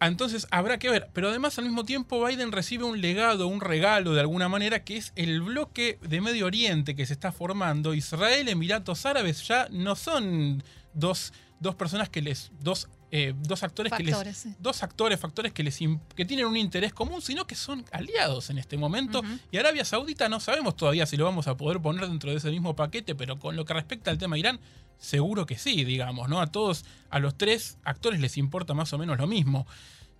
Entonces 0.07 0.47
habrá 0.49 0.79
que 0.79 0.89
ver, 0.89 1.09
pero 1.13 1.29
además 1.29 1.59
al 1.59 1.65
mismo 1.65 1.85
tiempo 1.85 2.25
Biden 2.25 2.51
recibe 2.51 2.85
un 2.85 3.01
legado, 3.01 3.47
un 3.47 3.61
regalo 3.61 4.13
de 4.13 4.21
alguna 4.21 4.49
manera, 4.49 4.83
que 4.83 4.97
es 4.97 5.13
el 5.15 5.41
bloque 5.41 5.99
de 6.01 6.21
Medio 6.21 6.47
Oriente 6.47 6.95
que 6.95 7.05
se 7.05 7.13
está 7.13 7.31
formando. 7.31 7.93
Israel, 7.93 8.49
Emiratos 8.49 9.05
Árabes 9.05 9.47
ya 9.47 9.67
no 9.69 9.95
son 9.95 10.63
dos, 10.93 11.33
dos 11.59 11.75
personas 11.75 12.09
que 12.09 12.23
les... 12.23 12.51
Dos, 12.59 12.89
eh, 13.11 13.33
dos 13.35 13.63
actores 13.63 13.91
que 13.91 14.03
les, 14.03 14.47
dos 14.59 14.83
actores 14.83 15.19
factores 15.19 15.51
que 15.51 15.63
les 15.63 15.77
que 16.15 16.25
tienen 16.25 16.45
un 16.45 16.55
interés 16.55 16.93
común 16.93 17.21
sino 17.21 17.45
que 17.45 17.55
son 17.55 17.83
aliados 17.91 18.49
en 18.49 18.57
este 18.57 18.77
momento. 18.77 19.21
Y 19.51 19.57
Arabia 19.57 19.83
Saudita 19.83 20.29
no 20.29 20.39
sabemos 20.39 20.75
todavía 20.75 21.05
si 21.05 21.17
lo 21.17 21.25
vamos 21.25 21.47
a 21.47 21.57
poder 21.57 21.81
poner 21.81 22.07
dentro 22.07 22.31
de 22.31 22.37
ese 22.37 22.49
mismo 22.49 22.75
paquete 22.75 23.13
pero 23.13 23.37
con 23.37 23.55
lo 23.55 23.65
que 23.65 23.73
respecta 23.73 24.11
al 24.11 24.17
tema 24.17 24.37
Irán 24.37 24.59
seguro 24.97 25.45
que 25.45 25.57
sí 25.57 25.83
digamos 25.83 26.29
no 26.29 26.39
a 26.39 26.47
todos 26.47 26.85
a 27.09 27.19
los 27.19 27.37
tres 27.37 27.77
actores 27.83 28.19
les 28.21 28.37
importa 28.37 28.73
más 28.73 28.93
o 28.93 28.97
menos 28.97 29.17
lo 29.17 29.27
mismo. 29.27 29.67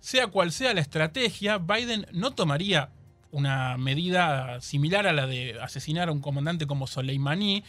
Sea 0.00 0.26
cual 0.26 0.50
sea 0.50 0.74
la 0.74 0.80
estrategia, 0.80 1.58
Biden 1.58 2.06
no 2.12 2.32
tomaría 2.32 2.90
una 3.30 3.78
medida 3.78 4.60
similar 4.60 5.06
a 5.06 5.12
la 5.12 5.26
de 5.26 5.58
asesinar 5.60 6.08
a 6.08 6.12
un 6.12 6.20
comandante 6.20 6.66
como 6.66 6.86
Soleimani. 6.86 7.64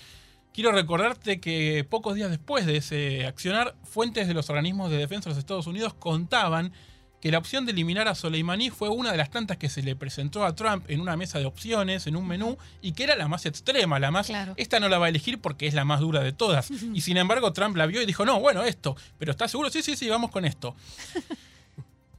Quiero 0.54 0.72
recordarte 0.72 1.40
que 1.40 1.86
pocos 1.90 2.16
días 2.16 2.30
después 2.30 2.66
de 2.66 2.78
ese 2.78 3.26
accionar, 3.26 3.76
fuentes 3.84 4.28
de 4.28 4.34
los 4.34 4.50
organismos 4.50 4.92
de 4.92 4.98
defensa 4.98 5.30
de 5.30 5.32
los 5.32 5.40
Estados 5.40 5.68
Unidos 5.68 5.94
contaban 5.94 6.72
que 7.24 7.32
la 7.32 7.38
opción 7.38 7.66
de 7.66 7.72
eliminar 7.72 8.10
a 8.10 8.16
Soleimani 8.16 8.70
fue 8.70 8.90
una 8.90 9.12
de 9.12 9.18
las 9.18 9.32
tantas 9.32 9.56
que 9.56 9.70
se 9.70 9.82
le 9.82 9.96
presentó 9.96 10.44
a 10.44 10.56
Trump 10.56 10.84
en 10.90 11.00
una 11.00 11.16
mesa 11.16 11.40
de 11.40 11.46
opciones, 11.46 12.06
en 12.06 12.18
un 12.18 12.28
menú, 12.28 12.58
y 12.82 12.92
que 12.92 13.06
era 13.06 13.16
la 13.16 13.30
más 13.30 13.46
extrema, 13.46 13.98
la 13.98 14.12
más... 14.12 14.30
Esta 14.58 14.82
no 14.82 14.90
la 14.90 15.00
va 15.00 15.06
a 15.06 15.10
elegir 15.10 15.40
porque 15.40 15.66
es 15.66 15.74
la 15.74 15.86
más 15.86 16.02
dura 16.02 16.20
de 16.20 16.34
todas. 16.34 16.70
Y 16.94 17.02
sin 17.02 17.18
embargo 17.18 17.54
Trump 17.54 17.78
la 17.78 17.86
vio 17.86 18.02
y 18.02 18.06
dijo, 18.06 18.26
no, 18.26 18.40
bueno, 18.42 18.64
esto, 18.64 18.98
pero 19.18 19.32
¿estás 19.32 19.52
seguro? 19.52 19.70
Sí, 19.70 19.82
sí, 19.82 19.96
sí, 19.96 20.10
vamos 20.10 20.32
con 20.32 20.44
esto. 20.44 20.76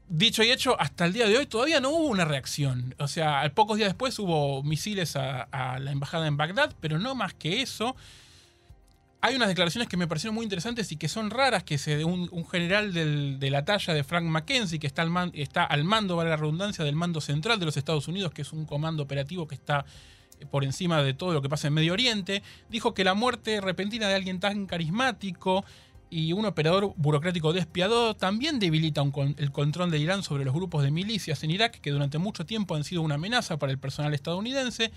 Dicho 0.09 0.43
y 0.43 0.51
hecho, 0.51 0.81
hasta 0.81 1.07
el 1.07 1.13
día 1.13 1.29
de 1.29 1.37
hoy 1.37 1.47
todavía 1.47 1.81
no 1.81 1.91
hubo 1.91 2.07
una 2.07 2.25
reacción. 2.25 2.95
O 2.99 3.07
sea, 3.07 3.51
pocos 3.55 3.77
días 3.77 3.91
después 3.91 4.19
hubo 4.19 4.63
misiles 4.63 5.17
a, 5.17 5.79
la 5.81 5.91
embajada 5.93 6.27
en 6.27 6.37
Bagdad, 6.37 6.75
pero 6.81 6.99
no 6.99 7.15
más 7.15 7.35
que 7.35 7.63
eso. 7.63 7.95
Hay 9.27 9.37
unas 9.37 9.49
declaraciones 9.49 9.89
que 9.89 9.97
me 9.97 10.07
parecieron 10.07 10.35
muy 10.35 10.43
interesantes 10.43 10.93
y 10.93 10.99
que 10.99 11.09
son 11.09 11.31
raras, 11.31 11.65
que 11.65 11.79
un, 12.05 12.47
general 12.47 12.93
de 12.93 13.51
la 13.51 13.65
talla 13.65 13.95
de 13.95 14.05
Frank 14.05 14.25
McKenzie, 14.25 14.79
que 14.79 14.87
está 14.87 15.01
al, 15.01 15.31
está 15.33 15.65
al 15.65 15.83
mando, 15.83 16.17
vale 16.17 16.29
la 16.29 16.37
redundancia, 16.37 16.85
del 16.85 16.95
mando 16.95 17.23
central 17.23 17.59
de 17.59 17.65
los 17.65 17.79
Estados 17.79 18.07
Unidos, 18.07 18.33
que 18.35 18.43
es 18.43 18.53
un 18.53 18.67
comando 18.67 19.03
operativo 19.03 19.49
que 19.49 19.55
está 19.55 19.87
por 20.51 20.63
encima 20.63 21.03
de 21.03 21.15
todo 21.15 21.33
lo 21.33 21.41
que 21.41 21.49
pasa 21.49 21.69
en 21.69 21.73
Medio 21.73 21.95
Oriente, 21.95 22.43
dijo 22.69 22.93
que 22.93 23.03
la 23.03 23.15
muerte 23.15 23.63
repentina 23.63 24.09
de 24.09 24.15
alguien 24.15 24.41
tan 24.41 24.67
carismático 24.67 25.65
y 26.11 26.35
un 26.35 26.45
operador 26.45 26.93
burocrático 26.99 27.55
despiadado 27.55 28.15
también 28.15 28.59
debilita 28.59 29.03
el 29.39 29.53
control 29.53 29.91
de 29.91 30.01
Irán 30.01 30.23
sobre 30.23 30.45
los 30.45 30.53
grupos 30.53 30.83
de 30.83 30.91
milicias 30.91 31.43
en 31.45 31.51
Irak 31.51 31.81
que 31.81 31.93
durante 31.93 32.19
mucho 32.19 32.45
tiempo 32.45 32.75
han 32.75 32.85
sido 32.85 33.01
una 33.01 33.15
amenaza 33.15 33.59
para 33.59 33.73
el 33.73 33.79
personal 33.79 34.13
estadounidense, 34.13 34.93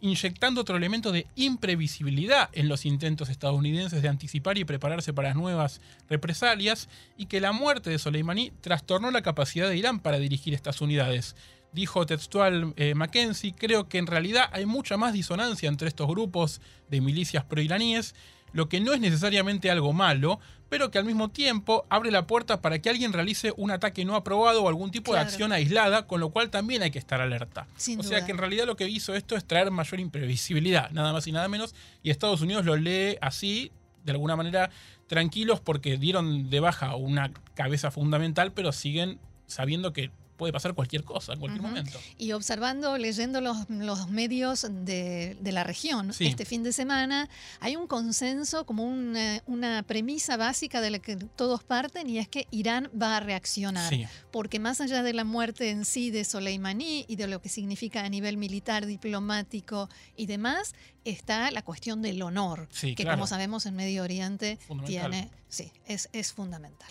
inyectando 0.00 0.60
otro 0.60 0.76
elemento 0.76 1.12
de 1.12 1.26
imprevisibilidad 1.34 2.48
en 2.52 2.68
los 2.68 2.86
intentos 2.86 3.28
estadounidenses 3.28 4.02
de 4.02 4.08
anticipar 4.08 4.58
y 4.58 4.64
prepararse 4.64 5.12
para 5.12 5.34
nuevas 5.34 5.80
represalias, 6.08 6.88
y 7.16 7.26
que 7.26 7.40
la 7.40 7.52
muerte 7.52 7.90
de 7.90 7.98
Soleimani 7.98 8.52
trastornó 8.60 9.10
la 9.10 9.22
capacidad 9.22 9.68
de 9.68 9.76
Irán 9.76 10.00
para 10.00 10.18
dirigir 10.18 10.54
estas 10.54 10.80
unidades. 10.80 11.36
Dijo 11.72 12.06
textual 12.06 12.72
eh, 12.76 12.94
Mackenzie, 12.94 13.54
creo 13.54 13.88
que 13.88 13.98
en 13.98 14.06
realidad 14.06 14.48
hay 14.52 14.64
mucha 14.64 14.96
más 14.96 15.12
disonancia 15.12 15.68
entre 15.68 15.88
estos 15.88 16.08
grupos 16.08 16.60
de 16.88 17.00
milicias 17.00 17.44
proiraníes 17.44 18.14
lo 18.52 18.68
que 18.68 18.80
no 18.80 18.92
es 18.92 19.00
necesariamente 19.00 19.70
algo 19.70 19.92
malo, 19.92 20.40
pero 20.68 20.90
que 20.90 20.98
al 20.98 21.04
mismo 21.04 21.30
tiempo 21.30 21.86
abre 21.88 22.10
la 22.10 22.26
puerta 22.26 22.60
para 22.60 22.78
que 22.78 22.90
alguien 22.90 23.12
realice 23.12 23.52
un 23.56 23.70
ataque 23.70 24.04
no 24.04 24.16
aprobado 24.16 24.62
o 24.62 24.68
algún 24.68 24.90
tipo 24.90 25.14
de 25.14 25.20
acción 25.20 25.52
aislada, 25.52 26.06
con 26.06 26.20
lo 26.20 26.30
cual 26.30 26.50
también 26.50 26.82
hay 26.82 26.90
que 26.90 26.98
estar 26.98 27.20
alerta. 27.20 27.66
o 27.98 28.02
sea 28.02 28.24
que 28.24 28.32
en 28.32 28.38
realidad 28.38 28.66
lo 28.66 28.76
que 28.76 28.88
hizo 28.88 29.14
esto 29.14 29.36
es 29.36 29.44
traer 29.44 29.70
mayor 29.70 30.00
imprevisibilidad, 30.00 30.90
nada 30.90 31.12
más 31.12 31.26
y 31.26 31.32
nada 31.32 31.48
menos, 31.48 31.74
y 32.02 32.10
Estados 32.10 32.40
Unidos 32.40 32.64
lo 32.64 32.76
lee 32.76 33.16
así, 33.20 33.72
de 34.04 34.12
alguna 34.12 34.36
manera 34.36 34.70
tranquilos 35.06 35.60
porque 35.60 35.96
dieron 35.96 36.50
de 36.50 36.60
baja 36.60 36.94
una 36.94 37.32
cabeza 37.54 37.90
fundamental, 37.90 38.52
pero 38.52 38.72
siguen 38.72 39.18
sabiendo 39.46 39.92
que 39.92 40.10
puede 40.38 40.52
pasar 40.52 40.72
cualquier 40.72 41.04
cosa 41.04 41.34
en 41.34 41.40
cualquier 41.40 41.60
momento. 41.60 41.98
Y 42.16 42.32
observando, 42.32 42.96
leyendo 42.96 43.42
los, 43.42 44.08
medios 44.08 44.66
de, 44.70 45.36
la 45.42 45.64
región 45.64 46.12
este 46.18 46.46
fin 46.46 46.62
de 46.62 46.72
semana, 46.72 47.28
hay 47.60 47.76
un 47.76 47.86
consenso, 47.86 48.64
como 48.64 48.84
una, 48.84 49.42
una, 49.46 49.82
premisa 49.82 50.36
básica 50.36 50.80
de 50.80 50.90
la 50.90 50.98
que 51.00 51.16
todos 51.16 51.62
parten, 51.64 52.08
y 52.08 52.18
es 52.18 52.28
que 52.28 52.46
Irán 52.50 52.88
va 53.00 53.18
a 53.18 53.20
reaccionar. 53.20 53.92
Porque 54.30 54.58
más 54.60 54.80
allá 54.80 55.02
de 55.02 55.12
la 55.12 55.24
muerte 55.24 55.70
en 55.70 55.84
sí 55.84 56.10
de 56.10 56.24
Soleimani 56.24 57.04
y 57.08 57.16
de 57.16 57.26
lo 57.26 57.42
que 57.42 57.48
significa 57.48 58.04
a 58.04 58.08
nivel 58.08 58.36
militar, 58.36 58.86
diplomático 58.86 59.88
y 60.16 60.26
demás, 60.26 60.74
está 61.04 61.50
la 61.50 61.62
cuestión 61.62 62.00
del 62.00 62.22
honor, 62.22 62.68
que 62.96 63.04
como 63.04 63.26
sabemos 63.26 63.66
en 63.66 63.74
Medio 63.74 64.04
Oriente 64.04 64.58
tiene, 64.86 65.30
sí, 65.48 65.72
es, 65.86 66.08
es 66.12 66.32
fundamental. 66.32 66.90